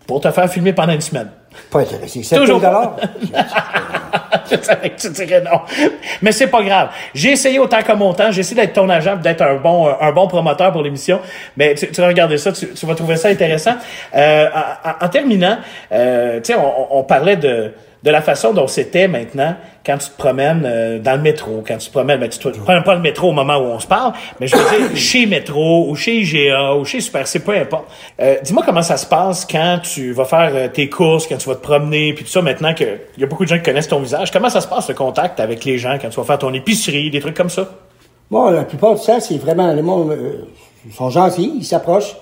Pour 0.07 0.19
te 0.19 0.29
faire 0.31 0.49
filmer 0.51 0.73
pendant 0.73 0.93
une 0.93 0.99
semaine. 1.01 1.29
Pas 1.71 1.79
intéressé. 1.79 2.23
7 2.23 2.39
Toujours 2.39 2.61
je 4.51 4.57
savais 4.61 4.89
que 4.89 4.99
tu 4.99 5.09
dirais 5.09 5.41
non. 5.41 5.61
Mais 6.21 6.31
c'est 6.31 6.47
pas 6.47 6.63
grave. 6.63 6.89
J'ai 7.13 7.31
essayé 7.31 7.59
autant 7.59 7.81
que 7.81 7.91
mon 7.93 8.13
temps. 8.13 8.31
J'ai 8.31 8.41
essayé 8.41 8.61
d'être 8.61 8.73
ton 8.73 8.89
agent, 8.89 9.17
d'être 9.17 9.41
un 9.41 9.55
bon, 9.55 9.89
un 9.99 10.11
bon 10.11 10.27
promoteur 10.27 10.71
pour 10.71 10.81
l'émission. 10.81 11.19
Mais 11.57 11.75
tu, 11.75 11.87
tu 11.87 12.01
vas 12.01 12.07
regarder 12.07 12.37
ça, 12.37 12.51
tu, 12.51 12.73
tu 12.73 12.85
vas 12.85 12.95
trouver 12.95 13.15
ça 13.15 13.29
intéressant. 13.29 13.75
Euh, 14.15 14.47
en 15.01 15.07
terminant, 15.09 15.57
euh, 15.91 16.37
tu 16.37 16.53
sais, 16.53 16.55
on, 16.55 16.97
on 16.99 17.03
parlait 17.03 17.35
de, 17.35 17.73
de 18.01 18.11
la 18.11 18.21
façon 18.21 18.53
dont 18.53 18.67
c'était 18.67 19.07
maintenant 19.07 19.55
quand 19.85 19.97
tu 19.97 20.09
te 20.09 20.17
promènes 20.17 20.63
euh, 20.65 20.99
dans 20.99 21.15
le 21.15 21.21
métro, 21.21 21.63
quand 21.67 21.77
tu 21.77 21.87
te 21.87 21.91
promènes, 21.91 22.19
ben, 22.19 22.29
tu 22.29 22.39
te 22.39 22.49
prends 22.49 22.81
pas 22.81 22.95
le 22.95 23.01
métro 23.01 23.29
au 23.29 23.31
moment 23.33 23.57
où 23.57 23.65
on 23.65 23.79
se 23.79 23.87
parle, 23.87 24.13
mais 24.39 24.47
je 24.47 24.55
veux 24.55 24.87
dire 24.87 24.95
chez 24.95 25.25
Métro 25.25 25.89
ou 25.89 25.95
chez 25.95 26.17
IGA 26.21 26.75
ou 26.75 26.85
chez 26.85 27.01
Super 27.01 27.27
C, 27.27 27.39
peu 27.39 27.55
importe. 27.57 27.85
Euh, 28.21 28.37
Dis-moi 28.43 28.63
comment 28.65 28.81
ça 28.81 28.97
se 28.97 29.05
passe 29.05 29.45
quand 29.45 29.79
tu 29.83 30.13
vas 30.13 30.25
faire 30.25 30.51
euh, 30.53 30.67
tes 30.67 30.89
courses, 30.89 31.27
quand 31.27 31.37
tu 31.37 31.49
vas 31.49 31.55
te 31.55 31.61
promener, 31.61 32.13
puis 32.13 32.23
tout 32.23 32.31
ça, 32.31 32.41
maintenant 32.41 32.73
qu'il 32.73 32.99
y 33.17 33.23
a 33.23 33.27
beaucoup 33.27 33.43
de 33.43 33.49
gens 33.49 33.57
qui 33.57 33.63
connaissent 33.63 33.87
ton 33.87 33.99
visage. 33.99 34.31
Comment 34.31 34.49
ça 34.49 34.61
se 34.61 34.67
passe 34.67 34.87
le 34.87 34.95
contact 34.95 35.39
avec 35.39 35.65
les 35.65 35.77
gens 35.77 35.97
quand 36.01 36.09
tu 36.09 36.19
vas 36.19 36.25
faire 36.25 36.39
ton 36.39 36.53
épicerie, 36.53 37.09
des 37.09 37.19
trucs 37.19 37.35
comme 37.35 37.49
ça? 37.49 37.69
Bon, 38.31 38.49
la 38.49 38.63
plupart 38.63 38.95
du 38.95 39.05
temps, 39.05 39.19
c'est 39.19 39.37
vraiment, 39.37 39.73
le 39.73 39.81
monde, 39.81 40.15
ils 40.85 40.93
sont 40.93 41.09
gentils, 41.09 41.53
ils 41.57 41.65
s'approchent. 41.65 42.15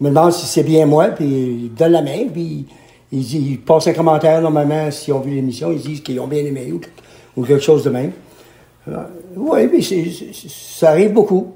Ils 0.00 0.04
me 0.04 0.08
demandent 0.10 0.32
si 0.32 0.46
c'est 0.46 0.62
bien 0.62 0.86
moi, 0.86 1.08
puis 1.08 1.26
ils 1.26 1.74
donnent 1.74 1.92
la 1.92 2.02
main, 2.02 2.26
puis 2.32 2.64
ils, 3.12 3.50
ils 3.52 3.60
passent 3.60 3.86
un 3.88 3.92
commentaire, 3.92 4.40
normalement, 4.40 4.90
s'ils 4.90 5.12
ont 5.14 5.20
vu 5.20 5.30
l'émission, 5.32 5.72
ils 5.72 5.80
disent 5.80 6.00
qu'ils 6.00 6.20
ont 6.20 6.26
bien 6.26 6.44
aimé 6.44 6.72
ou, 6.72 6.80
ou 7.40 7.44
quelque 7.44 7.62
chose 7.62 7.84
de 7.84 7.90
même. 7.90 8.12
oui, 9.36 9.68
mais 9.72 9.80
ça 9.82 10.90
arrive 10.90 11.12
beaucoup. 11.12 11.52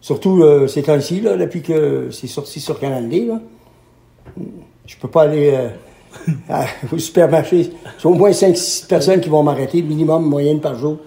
Surtout 0.00 0.42
euh, 0.42 0.66
ces 0.66 0.82
temps-ci, 0.82 1.20
depuis 1.20 1.62
que 1.62 2.08
c'est 2.10 2.26
sorti 2.26 2.58
sur 2.60 2.80
Canal 2.80 3.08
D, 3.08 3.26
là. 3.26 3.40
Je 4.86 4.96
peux 4.96 5.08
pas 5.08 5.22
aller 5.22 5.52
euh, 5.54 5.68
à- 6.48 6.66
au 6.92 6.98
supermarché. 6.98 7.70
C'est 7.98 8.06
au 8.06 8.14
moins 8.14 8.30
5-6 8.32 8.86
personnes 8.88 9.20
qui 9.20 9.28
vont 9.28 9.42
m'arrêter, 9.44 9.80
minimum 9.82 10.24
moyenne 10.28 10.60
par 10.60 10.76
jour. 10.76 10.98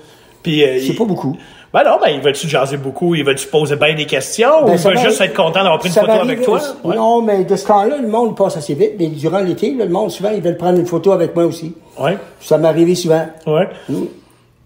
Puis, 0.41 0.63
euh, 0.63 0.79
C'est 0.79 0.93
pas 0.95 1.03
beaucoup. 1.05 1.36
Ben 1.75 1.84
non, 1.84 1.98
ben, 2.01 2.08
il 2.10 2.22
va-tu 2.22 2.48
jaser 2.48 2.77
beaucoup? 2.77 3.15
Il 3.15 3.25
va-tu 3.25 3.48
poser 3.48 3.75
bien 3.75 3.94
des 3.96 4.05
questions? 4.05 4.63
ou 4.63 4.65
Ben, 4.67 4.74
il 4.74 4.79
ça 4.79 4.89
va 4.89 4.96
va- 4.96 5.01
juste 5.10 5.20
être 5.20 5.34
content 5.36 5.62
d'avoir 5.62 5.77
pris 5.79 5.89
une 5.89 5.96
photo 5.96 6.12
avec 6.13 6.41
toi? 6.41 6.60
Ouais. 6.86 6.96
Non, 6.96 7.22
mais 7.22 7.44
de 7.44 7.53
ce 7.55 7.67
temps-là, 7.67 7.98
le 7.98 8.08
monde 8.08 8.38
passe 8.38 8.55
assez 8.55 8.75
vite. 8.75 8.94
Mais 8.98 9.08
durant 9.08 9.39
l'été, 9.39 9.72
le 9.72 9.89
monde, 9.89 10.10
souvent, 10.10 10.29
ils 10.34 10.41
veulent 10.41 10.55
prendre 10.55 10.79
une 10.79 10.86
photo 10.86 11.12
avec 11.12 11.36
moi 11.36 11.44
aussi. 11.46 11.75
Ouais. 12.00 12.17
Ça 12.39 12.58
m'est 12.58 12.70
arrivé 12.70 12.96
souvent. 12.96 13.25
Ouais. 13.46 13.67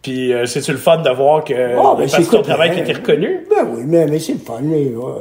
Puis, 0.04 0.32
euh, 0.34 0.46
c'est-tu 0.46 0.72
le 0.72 0.78
fun 0.78 0.98
de 0.98 1.10
voir 1.10 1.44
que 1.44 1.54
Ah, 1.54 1.96
ben, 1.98 2.08
parce 2.10 2.28
que 2.28 2.36
ton 2.36 2.42
travail 2.44 2.70
ben, 2.70 2.76
qui 2.76 2.82
était 2.82 2.94
reconnu? 3.00 3.46
Ben 3.50 3.68
oui, 3.70 3.82
mais, 3.86 4.06
mais 4.06 4.20
c'est 4.20 4.34
le 4.34 4.40
fun. 4.40 4.60
Mais, 4.62 4.86
ouais, 4.96 5.14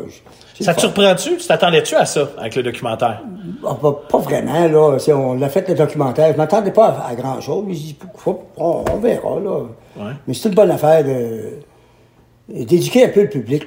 Ça 0.61 0.75
te 0.75 0.81
surprend-tu? 0.81 1.37
Tu 1.39 1.47
t'attendais-tu 1.47 1.95
à 1.97 2.05
ça 2.05 2.29
avec 2.39 2.55
le 2.55 2.63
documentaire? 2.65 3.23
Ah, 3.67 3.75
pas, 3.81 3.93
pas 4.11 4.19
vraiment, 4.19 4.69
là. 4.69 4.99
C'est- 4.99 5.13
on 5.13 5.35
l'a 5.35 5.49
fait 5.49 5.67
le 5.69 5.75
documentaire. 5.75 6.33
Je 6.33 6.37
m'attendais 6.37 6.71
pas 6.71 6.89
à, 6.89 7.11
à 7.11 7.15
grand-chose. 7.15 7.65
Mais 7.67 7.75
je 7.75 7.79
dis, 7.81 7.95
pourquoi- 7.99 8.45
on, 8.57 8.85
on 8.93 8.97
verra, 8.99 9.41
là. 9.43 9.61
Ouais. 9.97 10.13
Mais 10.27 10.35
c'est 10.35 10.49
une 10.49 10.55
bonne 10.55 10.71
affaire 10.71 11.03
de 11.03 11.59
d'éduquer 12.49 13.05
un 13.05 13.09
peu 13.09 13.23
le 13.23 13.29
public 13.29 13.65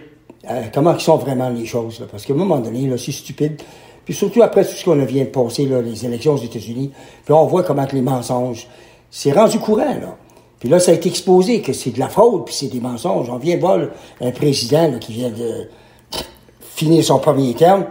à 0.47 0.63
comment 0.73 0.93
ils 0.93 1.01
sont 1.01 1.17
vraiment 1.17 1.49
les 1.49 1.65
choses. 1.65 1.99
Là, 1.99 2.07
parce 2.09 2.25
qu'à 2.25 2.33
un 2.33 2.37
moment 2.37 2.59
donné, 2.59 2.87
là, 2.87 2.97
c'est 2.97 3.11
stupide. 3.11 3.61
Puis 4.05 4.13
surtout 4.13 4.41
après 4.41 4.65
tout 4.65 4.73
ce 4.73 4.83
qu'on 4.83 4.95
vient 5.05 5.23
de 5.23 5.29
passer, 5.29 5.65
là, 5.65 5.81
les 5.81 6.05
élections 6.05 6.33
aux 6.33 6.43
États-Unis, 6.43 6.91
puis 7.23 7.33
on 7.33 7.45
voit 7.45 7.63
comment 7.63 7.85
que 7.85 7.95
les 7.95 8.01
mensonges, 8.01 8.67
c'est 9.11 9.31
rendu 9.31 9.59
courant, 9.59 9.93
là. 9.93 10.17
Puis 10.59 10.69
là, 10.69 10.79
ça 10.79 10.91
a 10.91 10.93
été 10.93 11.09
exposé 11.09 11.61
que 11.61 11.73
c'est 11.73 11.89
de 11.89 11.99
la 11.99 12.07
fraude, 12.07 12.45
puis 12.45 12.53
c'est 12.53 12.67
des 12.67 12.79
mensonges. 12.79 13.29
On 13.31 13.37
vient 13.37 13.57
voir 13.57 13.77
là, 13.79 13.87
un 14.21 14.31
président 14.31 14.91
là, 14.91 14.99
qui 14.99 15.11
vient 15.13 15.31
de 15.31 15.67
finir 16.59 17.03
son 17.03 17.17
premier 17.17 17.53
terme, 17.55 17.85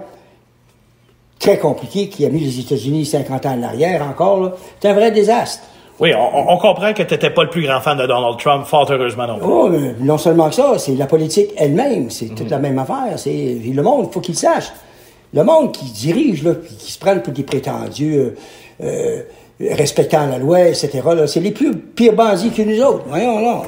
très 1.40 1.59
compliqué, 1.59 2.09
qui 2.09 2.25
a 2.25 2.28
mis 2.28 2.38
les 2.40 2.61
États-Unis 2.61 3.06
50 3.06 3.47
ans 3.47 3.59
en 3.59 3.62
arrière 3.64 4.06
encore. 4.09 4.40
là. 4.40 4.52
C'est 4.80 4.88
un 4.88 4.94
vrai 4.94 5.11
désastre. 5.11 5.64
Oui, 6.00 6.12
on, 6.14 6.52
on 6.52 6.57
comprend 6.57 6.95
que 6.95 7.02
t'étais 7.02 7.28
pas 7.30 7.45
le 7.45 7.50
plus 7.50 7.62
grand 7.62 7.80
fan 7.80 7.99
de 7.99 8.07
Donald 8.07 8.38
Trump, 8.38 8.64
fort 8.64 8.90
heureusement 8.90 9.26
non 9.26 9.38
plus. 9.38 9.47
Oh, 9.47 9.69
mais 9.69 9.95
non 10.00 10.16
seulement 10.16 10.49
que 10.49 10.54
ça, 10.54 10.78
c'est 10.78 10.95
la 10.95 11.07
politique 11.07 11.50
elle-même, 11.59 12.09
c'est 12.11 12.35
toute 12.35 12.50
la 12.50 12.59
même 12.59 12.78
affaire. 12.78 13.19
C'est 13.19 13.61
le 13.62 13.83
monde, 13.83 14.07
il 14.09 14.12
faut 14.12 14.21
qu'il 14.21 14.37
sache. 14.37 14.73
Le 15.35 15.45
monde 15.45 15.73
qui 15.73 15.85
dirige, 15.92 16.42
là, 16.42 16.54
puis 16.54 16.75
qui 16.75 16.90
se 16.90 16.99
prennent 16.99 17.23
pour 17.23 17.33
des 17.35 17.42
prétendus 17.42 18.16
euh, 18.16 18.35
euh, 18.83 19.23
respectant 19.61 20.26
la 20.26 20.38
loi, 20.38 20.69
etc., 20.69 21.02
c'est 21.26 21.40
les 21.40 21.52
plus 21.52 21.76
pires 21.76 22.14
bandits 22.14 22.50
que 22.50 22.62
nous 22.62 22.83
autres. 22.83 23.04
Voyons, 23.07 23.38
là. 23.40 23.62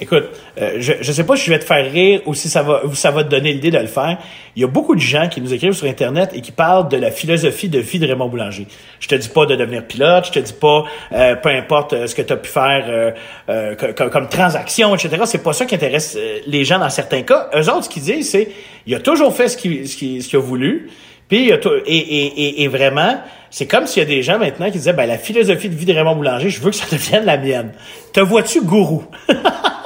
Écoute, 0.00 0.24
euh, 0.60 0.76
je 0.80 0.94
je 1.00 1.12
sais 1.12 1.24
pas 1.24 1.36
si 1.36 1.46
je 1.46 1.50
vais 1.50 1.58
te 1.60 1.64
faire 1.64 1.90
rire 1.90 2.20
ou 2.26 2.34
si 2.34 2.48
ça 2.48 2.62
va 2.62 2.84
ou 2.84 2.94
ça 2.94 3.12
va 3.12 3.22
te 3.22 3.28
donner 3.28 3.52
l'idée 3.52 3.70
de 3.70 3.78
le 3.78 3.86
faire. 3.86 4.18
Il 4.56 4.62
y 4.62 4.64
a 4.64 4.68
beaucoup 4.68 4.94
de 4.96 5.00
gens 5.00 5.28
qui 5.28 5.40
nous 5.40 5.54
écrivent 5.54 5.72
sur 5.72 5.86
internet 5.86 6.30
et 6.34 6.40
qui 6.40 6.50
parlent 6.50 6.88
de 6.88 6.96
la 6.96 7.10
philosophie 7.12 7.68
de 7.68 7.78
vie 7.78 8.00
de 8.00 8.06
Raymond 8.06 8.28
Boulanger. 8.28 8.66
Je 8.98 9.06
te 9.08 9.14
dis 9.14 9.28
pas 9.28 9.46
de 9.46 9.54
devenir 9.54 9.86
pilote, 9.86 10.26
je 10.26 10.32
te 10.32 10.38
dis 10.40 10.52
pas 10.52 10.84
euh, 11.12 11.36
peu 11.36 11.48
importe 11.50 11.92
euh, 11.92 12.06
ce 12.08 12.14
que 12.16 12.22
tu 12.22 12.32
as 12.32 12.36
pu 12.36 12.50
faire 12.50 12.84
euh, 12.88 13.10
euh, 13.48 13.74
co- 13.76 13.92
co- 13.96 14.10
comme, 14.10 14.28
transaction, 14.28 14.94
etc. 14.94 15.22
C'est 15.26 15.42
pas 15.44 15.52
ça 15.52 15.64
qui 15.64 15.76
intéresse 15.76 16.16
euh, 16.18 16.38
les 16.46 16.64
gens 16.64 16.80
dans 16.80 16.90
certains 16.90 17.22
cas. 17.22 17.48
Eux 17.54 17.68
autres, 17.70 17.84
ce 17.84 17.88
qu'ils 17.88 18.02
disent, 18.02 18.30
c'est 18.30 18.48
il 18.86 18.94
a 18.96 19.00
toujours 19.00 19.34
fait 19.34 19.48
ce 19.48 19.56
qu'il 19.56 19.86
ce 20.22 20.36
a 20.36 20.40
voulu. 20.40 20.90
Puis 21.28 21.50
et, 21.50 21.54
et, 21.86 22.62
et 22.64 22.68
vraiment, 22.68 23.18
c'est 23.48 23.66
comme 23.66 23.86
s'il 23.86 24.02
y 24.02 24.06
a 24.06 24.08
des 24.08 24.22
gens 24.22 24.38
maintenant 24.38 24.66
qui 24.66 24.72
disaient 24.78 24.92
ben 24.92 25.06
la 25.06 25.16
philosophie 25.18 25.70
de 25.70 25.74
vie 25.74 25.86
de 25.86 25.94
Raymond 25.94 26.16
Boulanger, 26.16 26.50
je 26.50 26.60
veux 26.60 26.70
que 26.70 26.76
ça 26.76 26.84
devienne 26.92 27.24
la 27.24 27.38
mienne. 27.38 27.72
Te 28.12 28.20
vois-tu 28.20 28.60
gourou? 28.62 29.04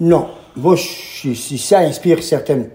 Non. 0.00 0.28
Moi, 0.56 0.76
je- 0.76 1.32
si 1.34 1.58
ça 1.58 1.78
inspire 1.80 2.22
certaines 2.22 2.68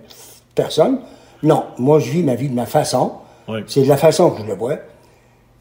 personnes, 0.56 1.00
non. 1.44 1.64
Moi, 1.78 2.00
je 2.00 2.12
vis 2.12 2.24
ma 2.24 2.36
vie 2.36 2.50
de 2.50 2.54
ma 2.56 2.66
façon. 2.66 3.14
Oui. 3.48 3.60
C'est 3.68 3.82
de 3.82 3.88
la 3.88 3.98
façon 3.98 4.32
que 4.32 4.42
je 4.44 4.48
le 4.48 4.54
vois. 4.56 4.76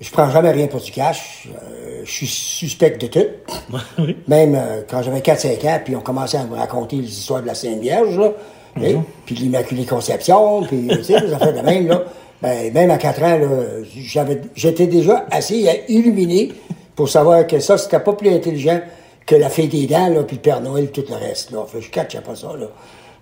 Je 0.01 0.11
prends 0.11 0.31
jamais 0.31 0.51
rien 0.51 0.67
pour 0.67 0.81
du 0.81 0.91
cash. 0.93 1.49
Euh, 1.55 2.01
je 2.05 2.11
suis 2.11 2.27
suspect 2.27 2.91
de 2.93 3.07
tout. 3.07 3.27
Oui. 3.99 4.17
Même 4.29 4.55
euh, 4.55 4.83
quand 4.89 5.03
j'avais 5.03 5.21
4-5 5.21 5.65
ans, 5.69 5.81
puis 5.85 5.95
on 5.97 6.01
commençait 6.01 6.39
à 6.39 6.45
me 6.45 6.57
raconter 6.57 6.97
les 6.97 7.09
histoires 7.09 7.43
de 7.43 7.47
la 7.47 7.55
Sainte 7.55 7.81
Vierge, 7.81 8.19
là, 8.19 8.33
hein, 8.77 9.03
puis 9.27 9.35
de 9.35 9.41
l'Immaculée 9.41 9.85
Conception, 9.85 10.63
puis 10.63 10.89
tu 10.89 11.05
sais, 11.05 11.21
les 11.21 11.33
affaires 11.33 11.53
de 11.55 11.61
même, 11.61 11.87
là. 11.89 12.03
Ben, 12.43 12.73
même 12.73 12.91
à 12.91 12.97
4 12.97 13.23
ans, 13.23 13.39
j'étais 14.55 14.87
déjà 14.87 15.27
assez 15.31 15.67
illuminé 15.89 16.53
pour 16.97 17.09
savoir 17.09 17.47
que 17.47 17.61
ça, 17.61 17.77
c'était 17.77 18.01
pas 18.01 18.15
plus 18.15 18.31
intelligent 18.31 18.81
que 19.27 19.37
la 19.37 19.49
fée 19.49 19.67
des 19.67 19.87
dents, 19.87 20.09
là, 20.09 20.23
puis 20.23 20.37
le 20.37 20.43
Père 20.43 20.61
Noël, 20.61 20.91
tout 20.91 21.05
le 21.09 21.17
reste, 21.17 21.51
là. 21.51 21.65
Fait, 21.67 21.81
je 21.81 21.91
catchais 21.91 22.21
pas 22.21 22.35
ça, 22.35 22.49
là. 22.59 22.67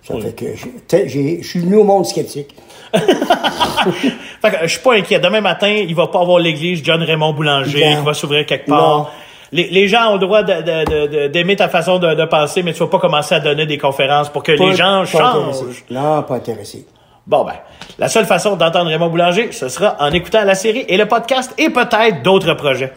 Ça 0.01 0.15
fait 0.19 0.33
que 0.33 1.07
je 1.07 1.43
suis 1.45 1.59
venu 1.59 1.75
au 1.75 1.83
monde 1.83 2.05
sceptique. 2.05 2.55
fait 2.93 4.51
que 4.51 4.57
je 4.63 4.67
suis 4.67 4.79
pas 4.79 4.95
inquiet. 4.95 5.19
Demain 5.19 5.41
matin, 5.41 5.69
il 5.69 5.93
va 5.93 6.07
pas 6.07 6.21
avoir 6.21 6.39
l'église 6.39 6.81
John 6.83 7.03
Raymond 7.03 7.33
Boulanger 7.33 7.95
qui 7.97 8.05
va 8.05 8.13
s'ouvrir 8.13 8.45
quelque 8.45 8.67
part. 8.67 9.11
Les, 9.51 9.67
les, 9.69 9.87
gens 9.87 10.11
ont 10.11 10.13
le 10.13 10.19
droit 10.19 10.43
d'aimer 10.43 11.55
ta 11.55 11.69
façon 11.69 11.97
de, 11.97 12.13
de, 12.13 12.25
penser, 12.25 12.61
mais 12.61 12.71
tu 12.71 12.79
vas 12.79 12.87
pas 12.87 12.99
commencer 12.99 13.33
à 13.33 13.39
donner 13.39 13.65
des 13.65 13.79
conférences 13.79 14.29
pour 14.29 14.43
que 14.43 14.51
les 14.51 14.75
gens 14.75 15.05
changent. 15.05 15.83
Non, 15.89 16.21
pas 16.23 16.35
intéressé. 16.35 16.85
Bon 17.25 17.43
ben, 17.43 17.53
la 17.99 18.09
seule 18.09 18.25
façon 18.25 18.55
d'entendre 18.55 18.89
Raymond 18.89 19.09
Boulanger, 19.09 19.51
ce 19.51 19.69
sera 19.69 19.97
en 19.99 20.11
écoutant 20.11 20.43
la 20.45 20.55
série 20.55 20.85
et 20.87 20.97
le 20.97 21.07
podcast 21.07 21.53
et 21.59 21.69
peut-être 21.69 22.23
d'autres 22.23 22.53
projets. 22.55 22.91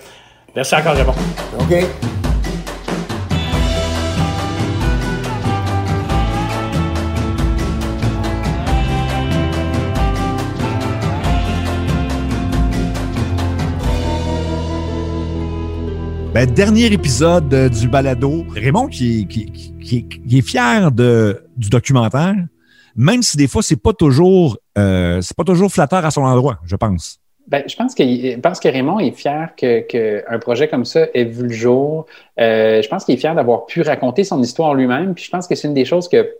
Merci 0.54 0.74
encore 0.74 0.94
Raymond. 0.94 1.14
OK. 1.60 2.21
Ben, 16.34 16.50
dernier 16.50 16.86
épisode 16.86 17.52
euh, 17.52 17.68
du 17.68 17.88
balado. 17.88 18.44
Raymond 18.54 18.86
qui, 18.88 19.28
est 20.30 20.40
fier 20.40 20.90
du 20.90 21.68
documentaire, 21.68 22.34
même 22.96 23.22
si 23.22 23.36
des 23.36 23.46
fois, 23.46 23.62
c'est 23.62 23.76
pas 23.76 23.92
toujours 23.92 24.56
euh, 24.78 25.20
c'est 25.20 25.36
pas 25.36 25.44
toujours 25.44 25.70
flatteur 25.70 26.04
à 26.06 26.10
son 26.10 26.22
endroit, 26.22 26.58
je 26.64 26.76
pense. 26.76 27.20
Ben, 27.48 27.64
je 27.66 27.76
pense 27.76 27.94
que, 27.94 28.02
je 28.02 28.36
que 28.36 28.68
Raymond 28.68 29.00
est 29.00 29.10
fier 29.10 29.54
qu'un 29.56 29.82
que 29.82 30.38
projet 30.38 30.68
comme 30.68 30.86
ça 30.86 31.06
ait 31.12 31.24
vu 31.24 31.48
le 31.48 31.52
jour. 31.52 32.06
Euh, 32.40 32.80
je 32.80 32.88
pense 32.88 33.04
qu'il 33.04 33.14
est 33.14 33.18
fier 33.18 33.34
d'avoir 33.34 33.66
pu 33.66 33.82
raconter 33.82 34.24
son 34.24 34.40
histoire 34.42 34.74
lui-même. 34.74 35.14
Puis 35.14 35.24
je 35.24 35.30
pense 35.30 35.46
que 35.46 35.54
c'est 35.54 35.68
une 35.68 35.74
des 35.74 35.84
choses 35.84 36.08
que, 36.08 36.34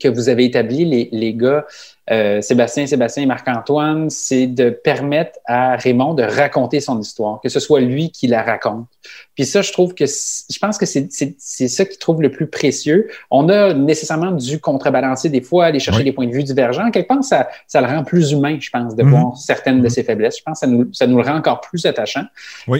que 0.00 0.08
vous 0.08 0.28
avez 0.28 0.44
établi, 0.44 0.84
les, 0.84 1.08
les 1.12 1.34
gars, 1.34 1.64
euh, 2.10 2.40
Sébastien, 2.40 2.86
Sébastien 2.86 3.22
et 3.22 3.26
Marc-Antoine, 3.26 4.10
c'est 4.10 4.48
de 4.48 4.70
permettre 4.70 5.38
à 5.46 5.76
Raymond 5.76 6.14
de 6.14 6.24
raconter 6.24 6.80
son 6.80 7.00
histoire, 7.00 7.40
que 7.40 7.48
ce 7.48 7.60
soit 7.60 7.80
lui 7.80 8.10
qui 8.10 8.26
la 8.26 8.42
raconte. 8.42 8.88
Puis 9.36 9.44
ça, 9.44 9.62
je 9.62 9.70
trouve 9.70 9.94
que 9.94 10.06
je 10.06 10.58
pense 10.58 10.76
que 10.76 10.86
c'est 10.86 11.68
ça 11.68 11.84
qu'il 11.84 11.98
trouve 11.98 12.20
le 12.20 12.32
plus 12.32 12.48
précieux. 12.48 13.08
On 13.30 13.48
a 13.48 13.74
nécessairement 13.74 14.32
dû 14.32 14.58
contrebalancer 14.58 15.28
des 15.28 15.40
fois, 15.40 15.66
aller 15.66 15.78
chercher 15.78 16.02
des 16.02 16.12
points 16.12 16.26
de 16.26 16.32
vue 16.32 16.42
divergents. 16.42 16.90
Quelque 16.90 17.06
part, 17.06 17.22
ça, 17.22 17.48
ça 17.68 17.80
le 17.80 17.86
rend 17.86 18.02
plus 18.02 18.32
humain, 18.32 18.58
je 18.58 18.70
pense, 18.70 18.96
de 18.96 19.04
mhm. 19.04 19.10
voir 19.10 19.36
certaines 19.36 19.78
de 19.78 19.84
mhm. 19.84 19.90
ses 19.90 20.02
faiblesses. 20.02 20.38
Je 20.38 20.42
pense 20.42 20.60
que 20.60 20.66
ça 20.66 20.72
nous, 20.72 20.92
ça 20.92 21.06
nous 21.06 21.16
le 21.16 21.22
rend 21.22 21.36
encore 21.36 21.60
plus 21.60 21.86
attachant. 21.86 22.24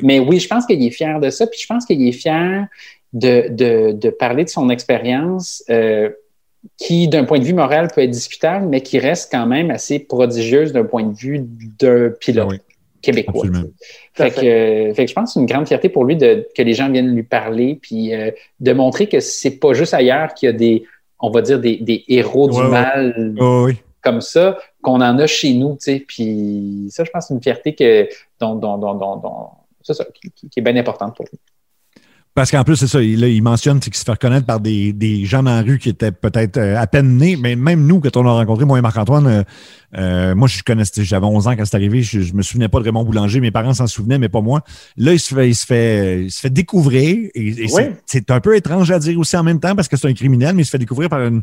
Mais 0.03 0.19
oui, 0.19 0.41
je 0.41 0.49
pense 0.49 0.67
qu'il 0.67 0.85
est 0.85 0.91
fier 0.91 1.21
de 1.21 1.31
ça. 1.31 1.47
Puis 1.47 1.61
je 1.61 1.67
pense 1.67 1.87
qu'il 1.87 2.07
est 2.07 2.13
fier 2.13 2.67
de, 3.13 3.49
de, 3.49 3.93
de, 3.93 4.11
parler 4.11 4.45
de 4.45 4.49
son 4.49 4.71
expérience. 4.71 5.63
Euh, 5.71 6.11
qui, 6.77 7.09
d'un 7.09 7.25
point 7.25 7.39
de 7.39 7.45
vue 7.45 7.55
moral, 7.55 7.89
peut 7.95 8.03
être 8.03 8.11
discutable, 8.11 8.67
mais 8.67 8.83
qui 8.83 8.99
reste 8.99 9.31
quand 9.31 9.47
même 9.47 9.71
assez 9.71 9.99
prodigieuse 9.99 10.73
d'un 10.73 10.85
point 10.85 11.05
de 11.05 11.15
vue 11.15 11.47
d'un 11.79 12.11
pilote 12.11 12.61
québécois. 13.03 13.47
Fait 14.13 14.31
que, 14.31 14.93
fait 14.95 15.05
que, 15.05 15.07
je 15.07 15.15
pense 15.15 15.31
que 15.31 15.35
c'est 15.35 15.41
une 15.41 15.47
grande 15.47 15.67
fierté 15.67 15.89
pour 15.89 16.05
lui 16.05 16.17
de, 16.17 16.47
que 16.55 16.63
les 16.63 16.75
gens 16.75 16.91
viennent 16.91 17.15
lui 17.15 17.23
parler, 17.23 17.79
puis 17.81 18.15
euh, 18.15 18.31
de 18.61 18.73
montrer 18.73 19.09
que 19.09 19.21
c'est 19.21 19.59
pas 19.59 19.73
juste 19.73 19.95
ailleurs 19.95 20.35
qu'il 20.35 20.49
y 20.49 20.51
a 20.51 20.53
des, 20.53 20.85
on 21.19 21.31
va 21.31 21.41
dire, 21.41 21.59
des, 21.61 21.77
des 21.77 22.05
héros 22.09 22.49
du 22.49 22.63
mal 22.63 23.35
comme 24.03 24.21
ça, 24.21 24.59
qu'on 24.83 25.01
en 25.01 25.19
a 25.19 25.27
chez 25.27 25.53
nous, 25.53 25.73
tu 25.73 25.93
sais. 25.93 26.05
Puis 26.07 26.87
ça, 26.91 27.05
je 27.05 27.11
pense, 27.11 27.29
c'est 27.29 27.35
une 27.35 27.43
fierté 27.43 27.75
que, 27.75 28.09
dont, 28.39 28.55
dont, 28.55 28.79
dont, 28.79 28.95
dont 28.95 29.49
ça, 29.83 30.05
qui, 30.15 30.49
qui, 30.49 30.59
est 30.59 30.63
bien 30.63 30.77
importante 30.77 31.17
pour 31.17 31.27
lui. 31.31 31.39
Parce 32.33 32.53
qu'en 32.53 32.63
plus, 32.63 32.77
c'est 32.77 32.87
ça, 32.87 33.03
il, 33.03 33.25
il 33.25 33.43
mentionne 33.43 33.81
qu'il 33.81 33.93
se 33.93 34.05
fait 34.05 34.13
reconnaître 34.13 34.47
par 34.47 34.61
des, 34.61 34.93
des, 34.93 35.25
gens 35.25 35.43
dans 35.43 35.51
la 35.51 35.63
rue 35.63 35.79
qui 35.79 35.89
étaient 35.89 36.13
peut-être 36.13 36.59
euh, 36.59 36.77
à 36.79 36.87
peine 36.87 37.17
nés, 37.17 37.35
mais 37.35 37.57
même 37.57 37.85
nous, 37.85 37.99
quand 37.99 38.17
on 38.17 38.25
a 38.25 38.33
rencontré, 38.33 38.65
moi 38.65 38.79
et 38.79 38.83
Marc-Antoine, 38.83 39.27
euh, 39.27 39.43
euh 39.99 40.35
moi, 40.37 40.47
je 40.47 40.63
connaissais, 40.63 41.03
j'avais 41.03 41.27
11 41.27 41.49
ans 41.49 41.57
quand 41.57 41.65
c'est 41.65 41.75
arrivé, 41.75 42.03
je, 42.03 42.33
me 42.33 42.43
souvenais 42.43 42.69
pas 42.69 42.79
de 42.79 42.85
Raymond 42.85 43.03
Boulanger, 43.03 43.41
mes 43.41 43.51
parents 43.51 43.75
s'en 43.75 43.89
souvenaient, 43.89 44.19
mais 44.19 44.29
pas 44.29 44.41
moi. 44.43 44.63
Là, 44.97 45.13
il 45.13 45.19
se 45.19 45.35
fait, 45.35 45.49
il 45.49 45.57
se 45.57 45.67
fait, 45.67 46.25
il 46.25 46.31
se 46.31 46.39
fait 46.39 46.51
découvrir, 46.51 47.31
et, 47.35 47.67
c'est 48.07 48.31
un 48.31 48.41
peu 48.41 48.55
étrange 48.57 48.93
à 48.93 49.01
dire 49.01 49.19
aussi 49.19 49.37
en 49.37 49.43
même 49.43 49.59
temps 49.59 49.75
parce 49.75 49.89
que 49.89 49.97
c'est 49.97 50.09
un 50.09 50.15
criminel, 50.15 50.55
mais 50.55 50.63
il 50.63 50.67
se 50.67 50.71
fait 50.71 50.79
découvrir 50.79 51.09
par 51.09 51.23
une, 51.23 51.43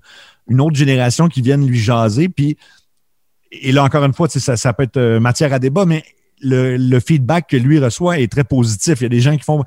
une 0.49 0.61
autre 0.61 0.77
génération 0.77 1.27
qui 1.27 1.41
vient 1.41 1.57
lui 1.57 1.77
jaser, 1.77 2.29
puis 2.29 2.57
et 3.51 3.71
là, 3.71 3.83
encore 3.83 4.03
une 4.03 4.13
fois, 4.13 4.29
ça, 4.29 4.55
ça 4.55 4.73
peut 4.73 4.83
être 4.83 5.19
matière 5.19 5.53
à 5.53 5.59
débat, 5.59 5.85
mais 5.85 6.03
le, 6.41 6.99
feedback 6.99 7.47
que 7.49 7.57
lui 7.57 7.79
reçoit 7.79 8.19
est 8.19 8.31
très 8.31 8.43
positif. 8.43 9.01
Il 9.01 9.03
y 9.03 9.05
a 9.05 9.09
des 9.09 9.21
gens 9.21 9.35
qui 9.37 9.43
font 9.43 9.63